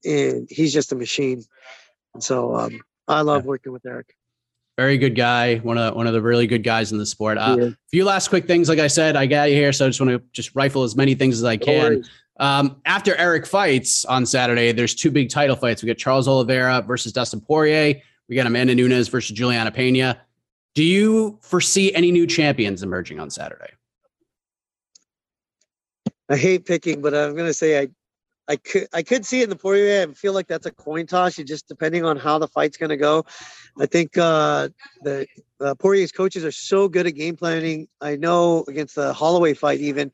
And 0.04 0.48
he's 0.50 0.74
just 0.74 0.92
a 0.92 0.96
machine. 0.96 1.44
And 2.14 2.24
so 2.24 2.56
um, 2.56 2.82
I 3.08 3.22
love 3.22 3.46
working 3.46 3.74
with 3.74 3.84
Eryk. 3.84 4.10
very 4.78 4.98
good 4.98 5.16
guy, 5.16 5.58
one 5.58 5.78
of 5.78 5.92
the, 5.92 5.98
one 5.98 6.08
of 6.08 6.14
the 6.14 6.22
really 6.22 6.48
good 6.48 6.64
guys 6.64 6.92
in 6.92 6.98
the 6.98 7.06
sport. 7.06 7.38
Uh, 7.38 7.58
a 7.60 7.78
few 7.90 8.06
last 8.06 8.30
quick 8.30 8.48
things. 8.48 8.70
Like 8.70 8.80
I 8.80 8.88
said, 8.88 9.16
I 9.16 9.26
got 9.26 9.50
you 9.50 9.56
here, 9.56 9.74
so 9.74 9.86
I 9.86 9.90
just 9.90 10.00
want 10.00 10.12
to 10.12 10.22
just 10.32 10.56
rifle 10.56 10.84
as 10.84 10.96
many 10.96 11.14
things 11.16 11.38
as 11.38 11.44
I 11.44 11.58
can. 11.58 12.04
Um, 12.40 12.78
after 12.86 13.14
Eryk 13.14 13.46
fights 13.46 14.06
on 14.06 14.26
Saturday, 14.26 14.72
there's 14.72 14.96
two 14.96 15.12
big 15.12 15.30
title 15.30 15.56
fights. 15.56 15.84
We 15.84 15.88
got 15.88 15.98
Charles 15.98 16.28
Oliveira 16.28 16.82
versus 16.82 17.14
Dustin 17.14 17.42
Poirier. 17.42 18.02
We 18.28 18.36
got 18.36 18.48
Amanda 18.48 18.74
Nunes 18.74 19.10
versus 19.10 19.36
Julianna 19.36 19.72
Peña. 19.72 20.18
Do 20.74 20.84
you 20.84 21.38
foresee 21.42 21.94
any 21.94 22.12
new 22.12 22.26
champions 22.26 22.82
emerging 22.82 23.20
on 23.20 23.30
Saturday? 23.30 23.72
I 26.30 26.38
hate 26.38 26.66
picking, 26.66 27.02
but 27.02 27.14
I'm 27.14 27.36
going 27.36 27.48
to 27.48 27.54
say 27.54 27.80
I 27.80 27.90
I 28.52 28.58
could 28.58 28.88
I 28.92 29.02
could 29.02 29.26
see 29.26 29.40
it 29.40 29.46
in 29.46 29.50
the 29.50 29.56
Poirier. 29.56 30.10
I 30.10 30.14
feel 30.14 30.34
like 30.34 30.48
that's 30.48 30.66
a 30.66 30.72
coin 30.72 31.08
toss. 31.08 31.38
You 31.38 31.46
just 31.46 31.70
depending 31.70 32.04
on 32.04 32.18
how 32.18 32.38
the 32.38 32.50
fight's 32.50 32.76
going 32.76 32.90
to 32.90 32.98
go. 32.98 33.24
I 33.80 33.86
think 33.86 34.18
uh, 34.18 34.68
the 35.04 35.26
uh, 35.62 35.76
Poirier's 35.76 36.12
coaches 36.12 36.44
are 36.44 36.52
so 36.52 36.90
good 36.90 37.08
at 37.08 37.12
game 37.12 37.38
planning. 37.38 37.88
I 38.02 38.18
know 38.18 38.66
against 38.68 38.96
the 38.96 39.14
Holloway 39.14 39.54
fight, 39.54 39.80
even 39.80 40.12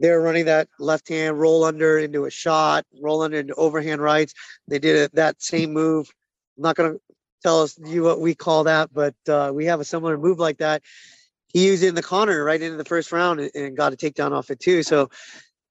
they're 0.00 0.20
running 0.20 0.46
that 0.46 0.66
left 0.80 1.08
hand 1.08 1.38
roll 1.38 1.62
under 1.62 1.96
into 1.96 2.24
a 2.24 2.30
shot, 2.30 2.86
roll 3.00 3.22
under 3.22 3.38
into 3.38 3.54
overhand 3.54 4.00
rights. 4.02 4.34
They 4.66 4.80
did 4.80 4.96
it, 4.96 5.14
that 5.14 5.40
same 5.40 5.72
move. 5.72 6.10
I'm 6.56 6.64
not 6.64 6.74
going 6.74 6.94
to 6.94 7.00
tell 7.44 7.62
us 7.62 7.78
you 7.78 8.02
what 8.02 8.20
we 8.20 8.34
call 8.34 8.64
that, 8.64 8.92
but 8.92 9.14
uh, 9.28 9.52
we 9.54 9.66
have 9.66 9.78
a 9.78 9.84
similar 9.84 10.18
move 10.18 10.40
like 10.40 10.58
that. 10.58 10.82
He 11.46 11.66
used 11.66 11.84
it 11.84 11.88
in 11.88 11.94
the 11.94 12.02
corner 12.02 12.42
right 12.42 12.60
into 12.60 12.76
the 12.76 12.84
first 12.84 13.12
round 13.12 13.38
and, 13.38 13.50
and 13.54 13.76
got 13.76 13.92
a 13.92 13.96
takedown 13.96 14.32
off 14.32 14.50
it 14.50 14.58
too. 14.58 14.82
So 14.82 15.10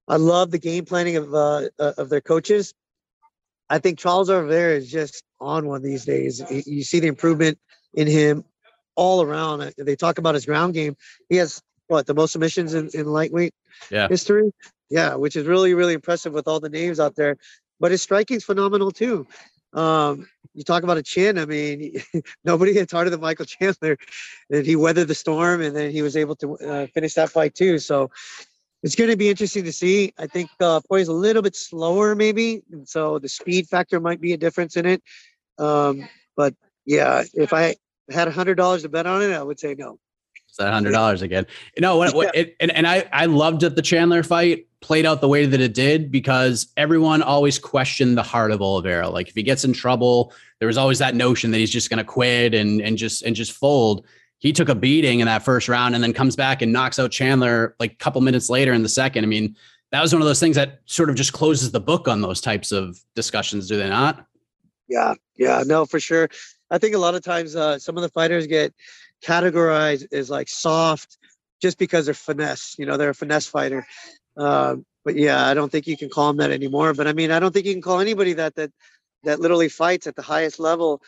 I 0.10 0.16
love 0.16 0.50
the 0.50 0.60
game 0.60 0.86
planning 0.86 1.16
of 1.16 1.34
uh, 1.34 1.70
uh, 1.78 1.94
of 1.98 2.10
their 2.10 2.22
coaches. 2.22 2.74
I 3.70 3.78
think 3.78 4.00
Charles 4.00 4.30
Oliveira 4.30 4.76
is 4.76 4.92
just 4.92 5.24
on 5.40 5.68
one 5.68 5.84
these 5.84 6.04
days. 6.04 6.42
You 6.50 6.84
see 6.84 7.00
the 7.00 7.08
improvement 7.08 7.60
in 7.94 8.08
him 8.08 8.44
all 8.96 9.22
around. 9.22 9.62
Uh, 9.62 9.72
they 9.78 9.96
talk 9.96 10.18
about 10.18 10.34
his 10.34 10.46
ground 10.46 10.74
game. 10.74 10.98
He 11.30 11.36
has 11.36 11.62
what 11.88 12.08
the 12.08 12.16
most 12.16 12.32
submissions 12.32 12.74
in, 12.74 12.90
in 12.94 13.06
lightweight 13.06 13.54
yeah. 13.92 14.08
history. 14.08 14.52
Yeah, 14.90 15.16
which 15.16 15.36
is 15.36 15.46
really 15.46 15.76
really 15.76 15.94
impressive 15.94 16.34
with 16.34 16.48
all 16.48 16.60
the 16.60 16.70
names 16.70 17.00
out 17.00 17.16
there. 17.16 17.38
But 17.80 17.92
his 17.92 18.02
striking's 18.02 18.44
phenomenal 18.44 18.92
too. 18.92 19.28
Um, 19.74 20.28
you 20.56 20.64
talk 20.64 20.82
about 20.82 20.98
a 20.98 21.04
chin. 21.04 21.38
I 21.38 21.46
mean, 21.46 22.02
nobody 22.44 22.74
hits 22.74 22.92
harder 22.92 23.12
than 23.12 23.22
Michael 23.22 23.46
Chandler, 23.46 23.98
and 24.50 24.66
he 24.66 24.76
weathered 24.76 25.08
the 25.08 25.16
storm, 25.16 25.62
and 25.62 25.76
then 25.76 25.92
he 25.92 26.02
was 26.02 26.18
able 26.18 26.36
to 26.38 26.58
uh, 26.58 26.88
finish 26.88 27.14
that 27.14 27.30
fight 27.30 27.54
too. 27.54 27.78
So 27.78 28.10
it's 28.84 28.96
going 28.96 29.10
to 29.10 29.18
be 29.18 29.30
interesting 29.30 29.64
to 29.66 29.74
see. 29.74 30.14
I 30.18 30.28
think 30.28 30.50
uh, 30.60 30.82
Poirier's 30.88 31.08
a 31.08 31.14
little 31.14 31.42
bit 31.42 31.56
slower, 31.56 32.16
maybe, 32.16 32.64
and 32.72 32.88
so 32.88 33.20
the 33.20 33.30
speed 33.30 33.68
factor 33.68 34.00
might 34.00 34.22
be 34.22 34.34
a 34.34 34.38
difference 34.38 34.78
in 34.78 34.86
it. 34.86 35.04
Um, 35.58 36.08
but 36.38 36.54
yeah, 36.86 37.24
if 37.34 37.54
I 37.54 37.76
had 38.10 38.28
a 38.28 38.32
hundred 38.32 38.56
dollars 38.56 38.84
to 38.84 38.90
bet 38.90 39.06
on 39.06 39.22
it, 39.22 39.34
I 39.34 39.44
would 39.44 39.60
say 39.60 39.76
no. 39.78 40.00
It's 40.48 40.58
that 40.58 40.74
hundred 40.74 40.92
dollars 40.92 41.22
again. 41.22 41.46
You 41.76 41.82
know 41.82 41.98
what? 41.98 42.16
what 42.16 42.36
it, 42.36 42.56
and, 42.60 42.72
and 42.72 42.88
I 42.88 43.08
I 43.12 43.26
loved 43.26 43.62
that 43.62 43.76
the 43.76 43.82
Chandler 43.82 44.24
fight 44.24 44.68
played 44.82 45.06
out 45.06 45.22
the 45.22 45.28
way 45.28 45.46
that 45.46 45.60
it 45.60 45.74
did 45.74 46.10
because 46.10 46.72
everyone 46.78 47.22
always 47.22 47.60
questioned 47.60 48.18
the 48.18 48.24
heart 48.24 48.52
of 48.52 48.62
Oliveira. 48.62 49.10
Like 49.10 49.28
if 49.28 49.36
he 49.36 49.44
gets 49.44 49.66
in 49.66 49.74
trouble, 49.74 50.34
there 50.60 50.68
was 50.68 50.78
always 50.78 51.00
that 51.00 51.16
notion 51.16 51.52
that 51.52 51.58
he's 51.58 51.70
just 51.70 51.90
going 51.90 52.00
to 52.00 52.04
quit 52.04 52.54
and 52.54 52.82
and 52.82 52.98
just 52.98 53.24
and 53.24 53.36
just 53.36 53.52
fold. 53.52 54.06
He 54.40 54.54
took 54.54 54.70
a 54.70 54.76
beating 54.76 55.20
in 55.20 55.26
that 55.28 55.44
first 55.44 55.68
round 55.68 55.96
and 55.96 56.04
then 56.04 56.14
comes 56.14 56.36
back 56.36 56.62
and 56.62 56.72
knocks 56.72 56.98
out 56.98 57.12
Chandler 57.12 57.76
like 57.80 57.94
a 57.94 57.96
couple 57.96 58.22
minutes 58.22 58.50
later 58.50 58.74
in 58.74 58.84
the 58.84 58.90
second. 58.90 59.24
I 59.24 59.28
mean, 59.28 59.56
that 59.92 60.02
was 60.02 60.14
one 60.14 60.22
of 60.22 60.28
those 60.28 60.40
things 60.40 60.56
that 60.56 60.80
sort 60.86 61.10
of 61.10 61.16
just 61.16 61.34
closes 61.34 61.72
the 61.72 61.80
book 61.80 62.08
on 62.08 62.22
those 62.22 62.42
types 62.42 62.72
of 62.72 63.00
discussions, 63.16 63.68
do 63.68 63.78
they 63.78 63.90
not? 63.90 64.26
Yeah, 64.88 65.16
yeah, 65.38 65.64
no, 65.66 65.86
for 65.86 66.00
sure. 66.00 66.30
I 66.72 66.78
think 66.78 66.96
a 66.96 67.00
lot 67.00 67.16
of 67.16 67.24
times 67.24 67.56
uh, 67.56 67.80
some 67.80 67.98
of 67.98 68.04
the 68.04 68.10
fighters 68.10 68.48
get 68.48 68.74
categorized 69.24 70.12
as 70.14 70.30
like 70.30 70.48
soft 70.48 71.18
just 71.62 71.78
because 71.78 72.06
they're 72.06 72.14
finesse. 72.14 72.76
You 72.78 72.86
know, 72.86 72.98
they're 72.98 73.10
a 73.10 73.16
finesse 73.16 73.48
fighter. 73.48 73.86
Um, 74.38 74.86
but 75.04 75.16
yeah, 75.16 75.48
I 75.48 75.54
don't 75.54 75.72
think 75.72 75.88
you 75.88 75.98
can 75.98 76.10
call 76.10 76.28
them 76.28 76.38
that 76.38 76.52
anymore. 76.52 76.94
But 76.94 77.08
I 77.08 77.14
mean, 77.14 77.32
I 77.32 77.40
don't 77.40 77.54
think 77.54 77.66
you 77.66 77.74
can 77.74 77.82
call 77.82 78.00
anybody 78.00 78.34
that 78.34 78.56
that 78.56 78.72
that 79.24 79.40
literally 79.40 79.70
fights 79.70 80.08
at 80.08 80.16
the 80.16 80.22
highest 80.22 80.60
level. 80.60 81.02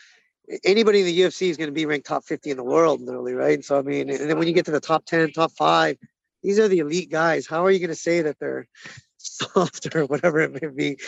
Anybody 0.64 1.00
in 1.00 1.06
the 1.06 1.20
UFC 1.20 1.48
is 1.48 1.56
going 1.56 1.68
to 1.68 1.74
be 1.74 1.86
ranked 1.86 2.06
top 2.06 2.24
50 2.24 2.50
in 2.50 2.56
the 2.56 2.64
world, 2.64 3.00
literally, 3.00 3.34
right? 3.34 3.64
So 3.64 3.78
I 3.78 3.82
mean, 3.82 4.10
and 4.10 4.28
then 4.28 4.38
when 4.38 4.48
you 4.48 4.54
get 4.54 4.64
to 4.66 4.72
the 4.72 4.80
top 4.80 5.04
10, 5.06 5.32
top 5.32 5.52
five, 5.52 5.96
these 6.42 6.58
are 6.58 6.68
the 6.68 6.80
elite 6.80 7.10
guys. 7.10 7.46
How 7.46 7.64
are 7.64 7.70
you 7.70 7.78
going 7.78 7.90
to 7.90 7.94
say 7.94 8.22
that 8.22 8.38
they're 8.38 8.66
soft 9.16 9.94
or 9.94 10.06
whatever 10.06 10.40
it 10.40 10.60
may 10.60 10.68
be? 10.68 10.98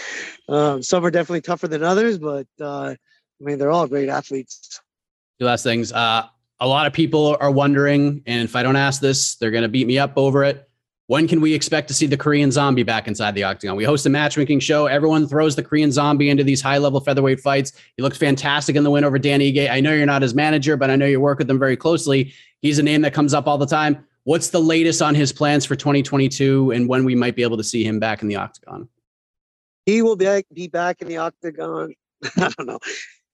Um, 0.48 0.82
some 0.82 1.04
are 1.04 1.10
definitely 1.10 1.40
tougher 1.40 1.68
than 1.68 1.82
others, 1.82 2.18
but 2.18 2.46
uh, 2.60 2.94
I 2.94 2.96
mean, 3.40 3.58
they're 3.58 3.72
all 3.72 3.86
great 3.86 4.08
athletes. 4.08 4.80
Two 5.38 5.46
last 5.46 5.64
things. 5.64 5.92
Uh, 5.92 6.26
a 6.60 6.66
lot 6.66 6.86
of 6.86 6.92
people 6.92 7.36
are 7.40 7.50
wondering, 7.50 8.22
and 8.26 8.42
if 8.44 8.54
I 8.54 8.62
don't 8.62 8.76
ask 8.76 9.00
this, 9.00 9.34
they're 9.36 9.50
going 9.50 9.62
to 9.62 9.68
beat 9.68 9.86
me 9.86 9.98
up 9.98 10.12
over 10.16 10.44
it. 10.44 10.68
When 11.06 11.28
can 11.28 11.42
we 11.42 11.52
expect 11.52 11.88
to 11.88 11.94
see 11.94 12.06
the 12.06 12.16
Korean 12.16 12.50
zombie 12.50 12.82
back 12.82 13.06
inside 13.06 13.34
the 13.34 13.44
octagon? 13.44 13.76
We 13.76 13.84
host 13.84 14.06
a 14.06 14.10
matchmaking 14.10 14.60
show. 14.60 14.86
Everyone 14.86 15.28
throws 15.28 15.54
the 15.54 15.62
Korean 15.62 15.92
zombie 15.92 16.30
into 16.30 16.42
these 16.42 16.62
high 16.62 16.78
level 16.78 16.98
featherweight 16.98 17.40
fights. 17.40 17.72
He 17.96 18.02
looked 18.02 18.16
fantastic 18.16 18.74
in 18.74 18.84
the 18.84 18.90
win 18.90 19.04
over 19.04 19.18
Dan 19.18 19.40
Ige. 19.40 19.70
I 19.70 19.80
know 19.80 19.92
you're 19.92 20.06
not 20.06 20.22
his 20.22 20.34
manager, 20.34 20.78
but 20.78 20.90
I 20.90 20.96
know 20.96 21.04
you 21.04 21.20
work 21.20 21.38
with 21.38 21.50
him 21.50 21.58
very 21.58 21.76
closely. 21.76 22.32
He's 22.62 22.78
a 22.78 22.82
name 22.82 23.02
that 23.02 23.12
comes 23.12 23.34
up 23.34 23.46
all 23.46 23.58
the 23.58 23.66
time. 23.66 24.06
What's 24.22 24.48
the 24.48 24.60
latest 24.60 25.02
on 25.02 25.14
his 25.14 25.30
plans 25.30 25.66
for 25.66 25.76
2022 25.76 26.70
and 26.70 26.88
when 26.88 27.04
we 27.04 27.14
might 27.14 27.36
be 27.36 27.42
able 27.42 27.58
to 27.58 27.64
see 27.64 27.84
him 27.84 28.00
back 28.00 28.22
in 28.22 28.28
the 28.28 28.36
octagon? 28.36 28.88
He 29.84 30.00
will 30.00 30.16
be 30.16 30.42
be 30.54 30.68
back 30.68 31.02
in 31.02 31.08
the 31.08 31.18
octagon. 31.18 31.94
I 32.38 32.50
don't 32.56 32.66
know. 32.66 32.78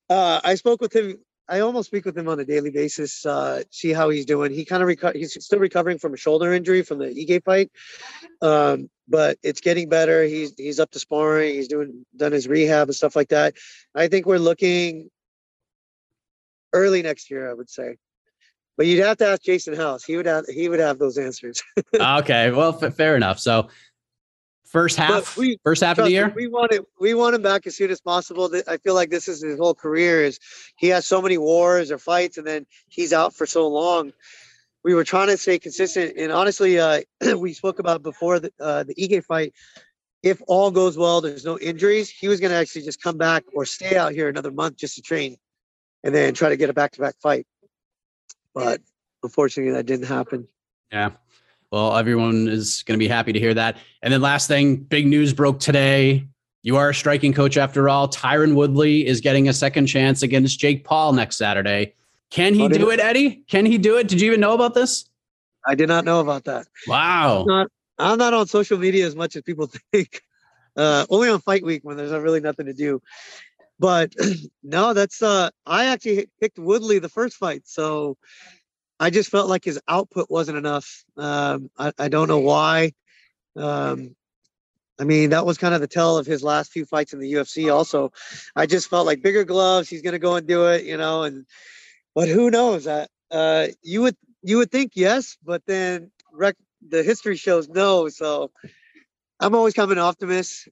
Uh, 0.08 0.40
I 0.42 0.56
spoke 0.56 0.80
with 0.80 0.92
him 0.92 1.18
I 1.50 1.60
almost 1.60 1.88
speak 1.88 2.04
with 2.04 2.16
him 2.16 2.28
on 2.28 2.38
a 2.38 2.44
daily 2.44 2.70
basis, 2.70 3.26
uh, 3.26 3.64
see 3.70 3.92
how 3.92 4.08
he's 4.08 4.24
doing. 4.24 4.52
He 4.52 4.64
kind 4.64 4.82
of 4.84 4.88
reco- 4.88 5.16
he's 5.16 5.36
still 5.44 5.58
recovering 5.58 5.98
from 5.98 6.14
a 6.14 6.16
shoulder 6.16 6.52
injury 6.52 6.82
from 6.82 6.98
the 6.98 7.06
Ige 7.06 7.42
fight, 7.44 7.70
um, 8.40 8.88
but 9.08 9.36
it's 9.42 9.60
getting 9.60 9.88
better. 9.88 10.22
He's 10.22 10.54
he's 10.56 10.78
up 10.78 10.92
to 10.92 11.00
sparring. 11.00 11.56
He's 11.56 11.66
doing 11.66 12.06
done 12.16 12.30
his 12.30 12.46
rehab 12.46 12.88
and 12.88 12.94
stuff 12.94 13.16
like 13.16 13.30
that. 13.30 13.54
I 13.96 14.06
think 14.06 14.26
we're 14.26 14.38
looking 14.38 15.10
early 16.72 17.02
next 17.02 17.30
year. 17.30 17.50
I 17.50 17.54
would 17.54 17.68
say. 17.68 17.96
But 18.76 18.86
you'd 18.86 19.04
have 19.04 19.18
to 19.18 19.26
ask 19.26 19.42
Jason 19.42 19.74
House. 19.74 20.04
He 20.04 20.16
would 20.16 20.26
have 20.26 20.46
he 20.46 20.68
would 20.68 20.80
have 20.80 20.98
those 20.98 21.18
answers. 21.18 21.62
okay, 21.94 22.50
well, 22.52 22.78
f- 22.80 22.94
fair 22.94 23.16
enough. 23.16 23.40
So 23.40 23.68
First 24.70 24.96
half, 24.96 25.36
we, 25.36 25.58
first 25.64 25.82
half 25.82 25.98
of 25.98 26.04
the 26.04 26.12
year. 26.12 26.32
We 26.36 26.46
want 26.46 26.70
it. 26.70 26.84
We 27.00 27.12
want 27.14 27.34
him 27.34 27.42
back 27.42 27.66
as 27.66 27.76
soon 27.76 27.90
as 27.90 28.00
possible. 28.00 28.48
I 28.68 28.76
feel 28.76 28.94
like 28.94 29.10
this 29.10 29.26
is 29.26 29.42
his 29.42 29.58
whole 29.58 29.74
career. 29.74 30.22
Is 30.22 30.38
he 30.76 30.86
has 30.88 31.08
so 31.08 31.20
many 31.20 31.38
wars 31.38 31.90
or 31.90 31.98
fights, 31.98 32.38
and 32.38 32.46
then 32.46 32.66
he's 32.88 33.12
out 33.12 33.34
for 33.34 33.46
so 33.46 33.66
long. 33.66 34.12
We 34.84 34.94
were 34.94 35.02
trying 35.02 35.26
to 35.26 35.36
stay 35.36 35.58
consistent, 35.58 36.14
and 36.16 36.30
honestly, 36.30 36.78
uh, 36.78 37.00
we 37.36 37.52
spoke 37.52 37.80
about 37.80 38.04
before 38.04 38.38
the 38.38 38.52
uh, 38.60 38.84
the 38.84 38.94
Ige 38.94 39.24
fight. 39.24 39.52
If 40.22 40.40
all 40.46 40.70
goes 40.70 40.96
well, 40.96 41.20
there's 41.20 41.44
no 41.44 41.58
injuries. 41.58 42.08
He 42.08 42.28
was 42.28 42.38
going 42.38 42.52
to 42.52 42.56
actually 42.56 42.82
just 42.82 43.02
come 43.02 43.18
back 43.18 43.42
or 43.52 43.64
stay 43.64 43.96
out 43.96 44.12
here 44.12 44.28
another 44.28 44.52
month 44.52 44.76
just 44.76 44.94
to 44.94 45.02
train, 45.02 45.36
and 46.04 46.14
then 46.14 46.32
try 46.32 46.48
to 46.48 46.56
get 46.56 46.70
a 46.70 46.74
back-to-back 46.74 47.16
fight. 47.20 47.44
But 48.54 48.80
unfortunately, 49.24 49.72
that 49.72 49.86
didn't 49.86 50.06
happen. 50.06 50.46
Yeah. 50.92 51.10
Well, 51.70 51.96
everyone 51.96 52.48
is 52.48 52.82
going 52.82 52.98
to 52.98 53.02
be 53.02 53.08
happy 53.08 53.32
to 53.32 53.38
hear 53.38 53.54
that. 53.54 53.76
And 54.02 54.12
then 54.12 54.20
last 54.20 54.48
thing, 54.48 54.76
big 54.76 55.06
news 55.06 55.32
broke 55.32 55.60
today. 55.60 56.26
You 56.62 56.76
are 56.76 56.90
a 56.90 56.94
striking 56.94 57.32
coach 57.32 57.56
after 57.56 57.88
all. 57.88 58.08
Tyron 58.08 58.54
Woodley 58.54 59.06
is 59.06 59.20
getting 59.20 59.48
a 59.48 59.52
second 59.52 59.86
chance 59.86 60.22
against 60.22 60.58
Jake 60.58 60.84
Paul 60.84 61.12
next 61.12 61.36
Saturday. 61.36 61.94
Can 62.30 62.54
he 62.54 62.68
do 62.68 62.90
it, 62.90 63.00
Eddie? 63.00 63.44
Can 63.48 63.66
he 63.66 63.78
do 63.78 63.98
it? 63.98 64.08
Did 64.08 64.20
you 64.20 64.28
even 64.28 64.40
know 64.40 64.54
about 64.54 64.74
this? 64.74 65.06
I 65.66 65.74
did 65.74 65.88
not 65.88 66.04
know 66.04 66.20
about 66.20 66.44
that. 66.44 66.66
Wow. 66.86 67.42
I'm 67.42 67.46
not, 67.46 67.66
I'm 67.98 68.18
not 68.18 68.34
on 68.34 68.46
social 68.46 68.78
media 68.78 69.06
as 69.06 69.14
much 69.14 69.36
as 69.36 69.42
people 69.42 69.70
think. 69.92 70.22
Uh, 70.76 71.04
only 71.10 71.28
on 71.28 71.40
fight 71.40 71.64
week 71.64 71.82
when 71.84 71.96
there's 71.96 72.12
really 72.12 72.40
nothing 72.40 72.66
to 72.66 72.72
do. 72.72 73.00
But 73.78 74.12
no, 74.62 74.92
that's 74.92 75.22
uh 75.22 75.50
I 75.66 75.86
actually 75.86 76.28
picked 76.40 76.58
Woodley 76.58 76.98
the 76.98 77.08
first 77.08 77.36
fight. 77.36 77.62
So 77.66 78.16
I 79.00 79.08
just 79.08 79.30
felt 79.30 79.48
like 79.48 79.64
his 79.64 79.80
output 79.88 80.30
wasn't 80.30 80.58
enough. 80.58 81.04
Um, 81.16 81.70
I, 81.78 81.92
I, 81.98 82.08
don't 82.08 82.28
know 82.28 82.38
why. 82.38 82.92
Um, 83.56 84.14
I 85.00 85.04
mean, 85.04 85.30
that 85.30 85.46
was 85.46 85.56
kind 85.56 85.74
of 85.74 85.80
the 85.80 85.88
tell 85.88 86.18
of 86.18 86.26
his 86.26 86.44
last 86.44 86.70
few 86.70 86.84
fights 86.84 87.14
in 87.14 87.18
the 87.18 87.32
UFC. 87.32 87.74
Also, 87.74 88.12
I 88.54 88.66
just 88.66 88.90
felt 88.90 89.06
like 89.06 89.22
bigger 89.22 89.44
gloves. 89.44 89.88
He's 89.88 90.02
going 90.02 90.12
to 90.12 90.18
go 90.18 90.36
and 90.36 90.46
do 90.46 90.66
it, 90.66 90.84
you 90.84 90.98
know. 90.98 91.22
And 91.22 91.46
but 92.14 92.28
who 92.28 92.50
knows? 92.50 92.86
Uh, 92.86 93.06
uh, 93.30 93.68
you 93.82 94.02
would 94.02 94.16
you 94.42 94.58
would 94.58 94.70
think 94.70 94.92
yes, 94.94 95.38
but 95.42 95.62
then 95.66 96.10
rec- 96.30 96.56
the 96.86 97.02
history 97.02 97.36
shows 97.36 97.70
no. 97.70 98.10
So 98.10 98.50
I'm 99.40 99.54
always 99.54 99.72
kind 99.72 99.90
of 99.90 99.96
an 99.96 100.02
optimist. 100.02 100.68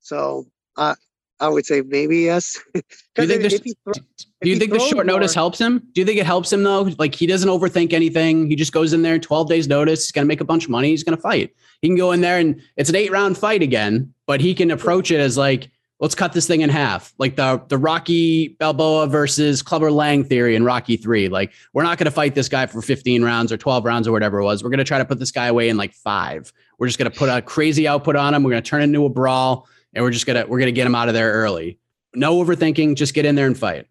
So 0.00 0.46
I 0.76 0.96
I 1.40 1.48
would 1.48 1.64
say 1.64 1.82
maybe 1.82 2.18
yes. 2.18 2.58
do 2.74 2.82
you 3.18 3.26
think, 3.26 3.44
if, 3.44 3.52
if 3.54 3.64
he 3.64 3.74
thro- 3.84 3.94
do 4.42 4.50
you 4.50 4.56
think 4.56 4.72
the 4.72 4.78
short 4.78 5.06
more, 5.06 5.16
notice 5.16 5.34
helps 5.34 5.58
him? 5.58 5.78
Do 5.92 6.00
you 6.00 6.04
think 6.04 6.18
it 6.18 6.26
helps 6.26 6.52
him 6.52 6.62
though? 6.62 6.90
Like 6.98 7.14
he 7.14 7.26
doesn't 7.26 7.48
overthink 7.48 7.92
anything. 7.92 8.46
He 8.46 8.56
just 8.56 8.72
goes 8.72 8.92
in 8.92 9.02
there, 9.02 9.18
12 9.18 9.48
days 9.48 9.66
notice. 9.66 10.06
He's 10.06 10.12
going 10.12 10.24
to 10.24 10.28
make 10.28 10.40
a 10.40 10.44
bunch 10.44 10.64
of 10.64 10.70
money. 10.70 10.90
He's 10.90 11.02
going 11.02 11.16
to 11.16 11.22
fight. 11.22 11.54
He 11.80 11.88
can 11.88 11.96
go 11.96 12.12
in 12.12 12.20
there 12.20 12.38
and 12.38 12.60
it's 12.76 12.90
an 12.90 12.96
eight 12.96 13.10
round 13.10 13.38
fight 13.38 13.62
again, 13.62 14.12
but 14.26 14.40
he 14.40 14.54
can 14.54 14.70
approach 14.70 15.10
it 15.10 15.18
as 15.18 15.38
like, 15.38 15.70
let's 15.98 16.14
cut 16.14 16.32
this 16.32 16.46
thing 16.46 16.60
in 16.60 16.70
half. 16.70 17.14
Like 17.18 17.36
the, 17.36 17.62
the 17.68 17.78
Rocky 17.78 18.48
Balboa 18.58 19.06
versus 19.06 19.62
Clubber 19.62 19.90
Lang 19.90 20.24
theory 20.24 20.56
in 20.56 20.64
Rocky 20.64 20.96
three. 20.96 21.28
Like 21.28 21.52
we're 21.72 21.82
not 21.82 21.98
going 21.98 22.06
to 22.06 22.10
fight 22.10 22.34
this 22.34 22.48
guy 22.48 22.66
for 22.66 22.82
15 22.82 23.22
rounds 23.22 23.50
or 23.50 23.56
12 23.56 23.84
rounds 23.84 24.08
or 24.08 24.12
whatever 24.12 24.40
it 24.40 24.44
was. 24.44 24.62
We're 24.62 24.70
going 24.70 24.78
to 24.78 24.84
try 24.84 24.98
to 24.98 25.04
put 25.04 25.18
this 25.18 25.30
guy 25.30 25.46
away 25.46 25.68
in 25.68 25.76
like 25.76 25.92
five. 25.92 26.52
We're 26.78 26.86
just 26.86 26.98
going 26.98 27.10
to 27.10 27.18
put 27.18 27.28
a 27.28 27.42
crazy 27.42 27.86
output 27.86 28.16
on 28.16 28.34
him. 28.34 28.42
We're 28.42 28.52
going 28.52 28.62
to 28.62 28.68
turn 28.68 28.82
into 28.82 29.04
a 29.04 29.10
brawl 29.10 29.68
and 29.94 30.04
we're 30.04 30.10
just 30.10 30.26
to, 30.26 30.44
we're 30.48 30.58
to 30.60 30.72
get 30.72 30.84
them 30.84 30.94
out 30.94 31.08
of 31.08 31.14
there 31.14 31.32
early. 31.32 31.78
No 32.14 32.42
overthinking. 32.42 32.96
Just 32.96 33.14
get 33.14 33.24
in 33.24 33.34
there 33.34 33.46
and 33.46 33.58
fight. 33.58 33.86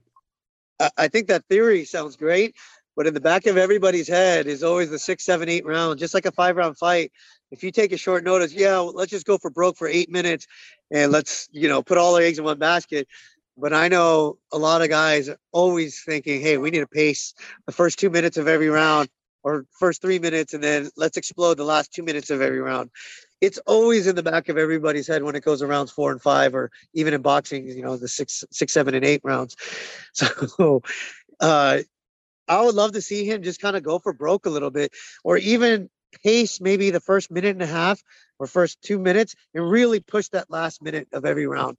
I 0.97 1.09
think 1.09 1.27
that 1.27 1.45
theory 1.49 1.83
sounds 1.83 2.15
great, 2.15 2.55
but 2.95 3.05
in 3.05 3.13
the 3.13 3.19
back 3.19 3.45
of 3.47 3.57
everybody's 3.57 4.07
head 4.07 4.47
is 4.47 4.63
always 4.63 4.89
the 4.89 4.99
six, 4.99 5.25
seven, 5.25 5.49
eight 5.49 5.65
round, 5.65 5.99
just 5.99 6.13
like 6.13 6.25
a 6.25 6.31
five 6.31 6.55
round 6.55 6.77
fight. 6.77 7.11
If 7.51 7.63
you 7.63 7.71
take 7.71 7.91
a 7.91 7.97
short 7.97 8.23
notice, 8.23 8.53
yeah, 8.53 8.77
let's 8.77 9.11
just 9.11 9.25
go 9.25 9.37
for 9.37 9.49
broke 9.49 9.75
for 9.75 9.87
eight 9.87 10.09
minutes 10.09 10.47
and 10.91 11.11
let's, 11.11 11.49
you 11.51 11.67
know, 11.67 11.81
put 11.81 11.97
all 11.97 12.15
our 12.15 12.21
eggs 12.21 12.39
in 12.39 12.45
one 12.45 12.59
basket. 12.59 13.07
But 13.57 13.73
I 13.73 13.89
know 13.89 14.37
a 14.53 14.57
lot 14.57 14.81
of 14.81 14.89
guys 14.89 15.29
always 15.51 16.01
thinking, 16.01 16.39
hey, 16.39 16.57
we 16.57 16.69
need 16.69 16.79
to 16.79 16.87
pace 16.87 17.33
the 17.65 17.73
first 17.73 17.99
two 17.99 18.09
minutes 18.09 18.37
of 18.37 18.47
every 18.47 18.69
round 18.69 19.09
or 19.43 19.65
first 19.71 20.01
three 20.01 20.19
minutes, 20.19 20.53
and 20.53 20.63
then 20.63 20.89
let's 20.95 21.17
explode 21.17 21.55
the 21.55 21.63
last 21.65 21.93
two 21.93 22.03
minutes 22.03 22.29
of 22.29 22.41
every 22.41 22.61
round 22.61 22.89
it's 23.41 23.57
always 23.59 24.07
in 24.07 24.15
the 24.15 24.23
back 24.23 24.49
of 24.49 24.57
everybody's 24.57 25.07
head 25.07 25.23
when 25.23 25.35
it 25.35 25.43
goes 25.43 25.61
around 25.61 25.89
four 25.89 26.11
and 26.11 26.21
five, 26.21 26.53
or 26.53 26.71
even 26.93 27.13
in 27.13 27.21
boxing, 27.21 27.67
you 27.67 27.81
know, 27.81 27.97
the 27.97 28.07
six, 28.07 28.43
six, 28.51 28.73
seven, 28.73 28.95
and 28.95 29.05
eight 29.05 29.21
rounds. 29.23 29.55
So, 30.13 30.81
uh, 31.39 31.79
I 32.47 32.61
would 32.61 32.75
love 32.75 32.93
to 32.93 33.01
see 33.01 33.23
him 33.23 33.43
just 33.43 33.61
kind 33.61 33.77
of 33.77 33.83
go 33.83 33.99
for 33.99 34.11
broke 34.11 34.45
a 34.45 34.49
little 34.49 34.71
bit, 34.71 34.91
or 35.23 35.37
even 35.37 35.89
pace 36.23 36.59
maybe 36.59 36.89
the 36.89 36.99
first 36.99 37.31
minute 37.31 37.51
and 37.51 37.61
a 37.61 37.67
half 37.67 38.01
or 38.39 38.47
first 38.47 38.81
two 38.81 38.97
minutes, 38.99 39.35
and 39.53 39.69
really 39.69 39.99
push 39.99 40.27
that 40.29 40.49
last 40.49 40.81
minute 40.81 41.07
of 41.13 41.25
every 41.25 41.47
round 41.47 41.77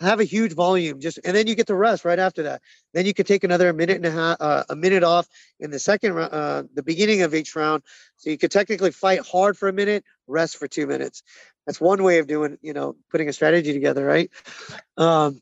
have 0.00 0.20
a 0.20 0.24
huge 0.24 0.52
volume 0.52 1.00
just 1.00 1.18
and 1.24 1.34
then 1.34 1.46
you 1.46 1.54
get 1.54 1.66
to 1.66 1.74
rest 1.74 2.04
right 2.04 2.18
after 2.18 2.44
that 2.44 2.62
then 2.94 3.04
you 3.04 3.12
could 3.12 3.26
take 3.26 3.44
another 3.44 3.72
minute 3.72 3.96
and 3.96 4.06
a 4.06 4.10
half 4.10 4.36
uh, 4.40 4.64
a 4.68 4.76
minute 4.76 5.02
off 5.02 5.26
in 5.60 5.70
the 5.70 5.78
second 5.78 6.16
uh, 6.16 6.62
the 6.74 6.82
beginning 6.82 7.22
of 7.22 7.34
each 7.34 7.56
round 7.56 7.82
so 8.16 8.30
you 8.30 8.38
could 8.38 8.50
technically 8.50 8.90
fight 8.90 9.20
hard 9.20 9.56
for 9.56 9.68
a 9.68 9.72
minute 9.72 10.04
rest 10.26 10.56
for 10.56 10.68
two 10.68 10.86
minutes 10.86 11.22
that's 11.66 11.80
one 11.80 12.02
way 12.02 12.18
of 12.18 12.26
doing 12.26 12.58
you 12.62 12.72
know 12.72 12.94
putting 13.10 13.28
a 13.28 13.32
strategy 13.32 13.72
together 13.72 14.04
right 14.04 14.30
um 14.96 15.40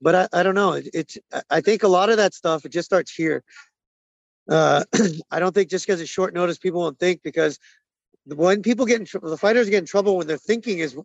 but 0.00 0.14
I, 0.14 0.40
I 0.40 0.42
don't 0.42 0.54
know. 0.54 0.72
It, 0.72 0.88
it's 0.94 1.18
I 1.50 1.60
think 1.60 1.82
a 1.82 1.88
lot 1.88 2.10
of 2.10 2.18
that 2.18 2.34
stuff 2.34 2.64
it 2.64 2.72
just 2.72 2.86
starts 2.86 3.12
here. 3.12 3.42
Uh, 4.48 4.84
I 5.30 5.40
don't 5.40 5.54
think 5.54 5.70
just 5.70 5.86
because 5.86 6.00
it's 6.00 6.10
short 6.10 6.34
notice, 6.34 6.58
people 6.58 6.80
won't 6.80 6.98
think 6.98 7.22
because 7.22 7.58
when 8.24 8.62
people 8.62 8.86
get 8.86 9.00
in 9.00 9.06
trouble, 9.06 9.30
the 9.30 9.36
fighters 9.36 9.68
get 9.68 9.78
in 9.78 9.86
trouble 9.86 10.16
when 10.16 10.26
their 10.26 10.38
thinking 10.38 10.78
is 10.78 10.96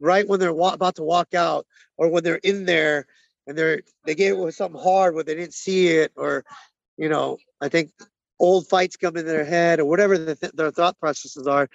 right 0.00 0.28
when 0.28 0.40
they're 0.40 0.52
wa- 0.52 0.72
about 0.72 0.96
to 0.96 1.02
walk 1.02 1.34
out 1.34 1.66
or 1.96 2.08
when 2.08 2.24
they're 2.24 2.36
in 2.36 2.64
there 2.64 3.06
and 3.46 3.56
they're 3.56 3.80
they 4.04 4.14
get 4.14 4.36
with 4.36 4.54
something 4.54 4.80
hard 4.80 5.14
where 5.14 5.24
they 5.24 5.34
didn't 5.34 5.54
see 5.54 5.88
it 5.88 6.12
or 6.16 6.44
you 6.96 7.08
know 7.08 7.38
I 7.60 7.68
think 7.68 7.90
old 8.40 8.68
fights 8.68 8.96
come 8.96 9.16
into 9.16 9.30
their 9.30 9.44
head 9.44 9.80
or 9.80 9.84
whatever 9.84 10.16
the 10.16 10.36
th- 10.36 10.52
their 10.52 10.70
thought 10.70 10.98
processes 10.98 11.46
are. 11.46 11.68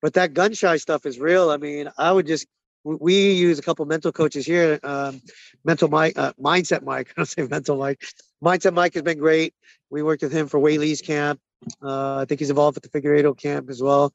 But 0.00 0.14
that 0.14 0.34
gun 0.34 0.52
shy 0.52 0.76
stuff 0.76 1.06
is 1.06 1.18
real. 1.18 1.50
I 1.50 1.56
mean, 1.56 1.90
I 1.96 2.12
would 2.12 2.26
just 2.26 2.46
we 2.84 3.32
use 3.32 3.58
a 3.58 3.62
couple 3.62 3.84
mental 3.86 4.12
coaches 4.12 4.44
here. 4.44 4.78
Um, 4.82 5.22
mental 5.64 5.88
Mike, 5.88 6.18
uh, 6.18 6.34
mindset 6.34 6.82
Mike. 6.82 7.08
I 7.16 7.20
don't 7.20 7.26
say 7.26 7.42
mental 7.42 7.78
Mike. 7.78 8.04
Mindset 8.42 8.74
Mike 8.74 8.94
has 8.94 9.02
been 9.02 9.18
great. 9.18 9.54
We 9.90 10.02
worked 10.02 10.22
with 10.22 10.32
him 10.32 10.48
for 10.48 10.60
Weili's 10.60 11.00
camp. 11.00 11.40
Uh, 11.82 12.16
I 12.18 12.24
think 12.26 12.40
he's 12.40 12.50
involved 12.50 12.76
with 12.76 12.90
the 12.90 13.00
Figueiredo 13.00 13.36
camp 13.38 13.70
as 13.70 13.82
well. 13.82 14.12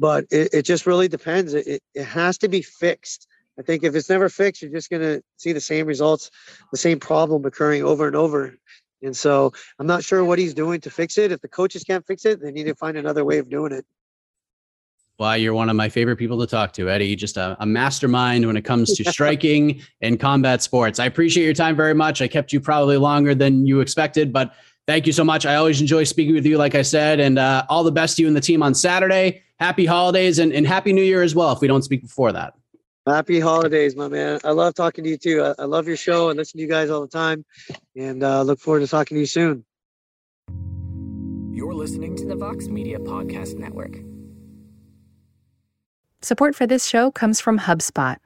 But 0.00 0.24
it, 0.30 0.48
it 0.54 0.62
just 0.62 0.86
really 0.86 1.08
depends. 1.08 1.52
It, 1.52 1.82
it, 1.94 2.04
has 2.04 2.38
to 2.38 2.48
be 2.48 2.62
fixed. 2.62 3.28
I 3.58 3.62
think 3.62 3.84
if 3.84 3.94
it's 3.94 4.08
never 4.08 4.30
fixed, 4.30 4.62
you're 4.62 4.70
just 4.70 4.88
going 4.88 5.02
to 5.02 5.22
see 5.36 5.52
the 5.52 5.60
same 5.60 5.86
results, 5.86 6.30
the 6.72 6.78
same 6.78 6.98
problem 6.98 7.44
occurring 7.44 7.84
over 7.84 8.06
and 8.06 8.16
over. 8.16 8.56
And 9.02 9.14
so 9.14 9.52
I'm 9.78 9.86
not 9.86 10.02
sure 10.02 10.24
what 10.24 10.38
he's 10.38 10.54
doing 10.54 10.80
to 10.80 10.90
fix 10.90 11.18
it. 11.18 11.32
If 11.32 11.42
the 11.42 11.48
coaches 11.48 11.84
can't 11.84 12.06
fix 12.06 12.24
it, 12.24 12.40
they 12.40 12.50
need 12.50 12.64
to 12.64 12.74
find 12.74 12.96
another 12.96 13.26
way 13.26 13.36
of 13.36 13.50
doing 13.50 13.72
it. 13.72 13.84
Why 15.18 15.36
you're 15.36 15.52
one 15.52 15.68
of 15.68 15.76
my 15.76 15.90
favorite 15.90 16.16
people 16.16 16.40
to 16.40 16.46
talk 16.46 16.72
to, 16.74 16.88
Eddie. 16.88 17.14
Just 17.14 17.36
a, 17.36 17.54
a 17.60 17.66
mastermind 17.66 18.46
when 18.46 18.56
it 18.56 18.62
comes 18.62 18.94
to 18.94 19.04
striking 19.12 19.82
and 20.00 20.18
combat 20.18 20.62
sports. 20.62 20.98
I 20.98 21.04
appreciate 21.04 21.44
your 21.44 21.52
time 21.52 21.76
very 21.76 21.94
much. 21.94 22.22
I 22.22 22.28
kept 22.28 22.54
you 22.54 22.60
probably 22.60 22.96
longer 22.96 23.34
than 23.34 23.66
you 23.66 23.80
expected, 23.80 24.32
but 24.32 24.54
thank 24.86 25.06
you 25.06 25.12
so 25.12 25.24
much. 25.24 25.44
I 25.44 25.56
always 25.56 25.78
enjoy 25.82 26.04
speaking 26.04 26.34
with 26.34 26.46
you, 26.46 26.56
like 26.56 26.74
I 26.74 26.80
said, 26.80 27.20
and 27.20 27.38
uh, 27.38 27.66
all 27.68 27.84
the 27.84 27.92
best 27.92 28.16
to 28.16 28.22
you 28.22 28.28
and 28.28 28.36
the 28.36 28.40
team 28.40 28.62
on 28.62 28.74
Saturday. 28.74 29.42
Happy 29.60 29.84
holidays 29.84 30.38
and, 30.38 30.54
and 30.54 30.66
happy 30.66 30.92
new 30.92 31.02
year 31.02 31.22
as 31.22 31.34
well. 31.34 31.52
If 31.52 31.60
we 31.60 31.68
don't 31.68 31.82
speak 31.82 32.00
before 32.00 32.32
that. 32.32 32.54
Happy 33.06 33.40
holidays, 33.40 33.94
my 33.94 34.08
man. 34.08 34.40
I 34.42 34.52
love 34.52 34.74
talking 34.74 35.04
to 35.04 35.10
you 35.10 35.18
too. 35.18 35.42
I, 35.42 35.62
I 35.62 35.64
love 35.64 35.86
your 35.86 35.98
show 35.98 36.30
and 36.30 36.38
listen 36.38 36.58
to 36.58 36.62
you 36.62 36.68
guys 36.68 36.88
all 36.90 37.00
the 37.02 37.08
time, 37.08 37.44
and 37.96 38.22
uh, 38.22 38.42
look 38.42 38.58
forward 38.58 38.80
to 38.80 38.86
talking 38.86 39.16
to 39.16 39.20
you 39.20 39.26
soon. 39.26 39.64
You're 41.52 41.74
listening 41.74 42.16
to 42.16 42.26
the 42.26 42.36
Vox 42.36 42.68
Media 42.68 42.98
Podcast 42.98 43.58
Network. 43.58 43.98
Support 46.22 46.54
for 46.54 46.66
this 46.66 46.86
show 46.86 47.10
comes 47.10 47.40
from 47.40 47.58
HubSpot. 47.58 48.16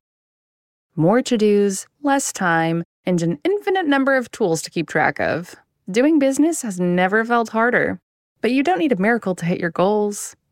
More 0.95 1.23
to 1.23 1.37
dos, 1.37 1.87
less 2.03 2.33
time, 2.33 2.85
and 3.07 3.21
an 3.23 3.39
infinite 3.45 3.87
number 3.87 4.17
of 4.17 4.31
tools 4.31 4.63
to 4.63 4.71
keep 4.71 4.89
track 4.89 5.19
of. 5.19 5.57
Doing 5.91 6.21
business 6.21 6.63
has 6.63 6.79
never 6.79 7.25
felt 7.25 7.49
harder. 7.49 8.01
But 8.41 8.53
you 8.53 8.63
don't 8.63 8.79
need 8.79 8.93
a 8.93 8.97
miracle 8.97 9.35
to 9.37 9.45
hit 9.45 9.59
your 9.59 9.71
goals. 9.71 10.37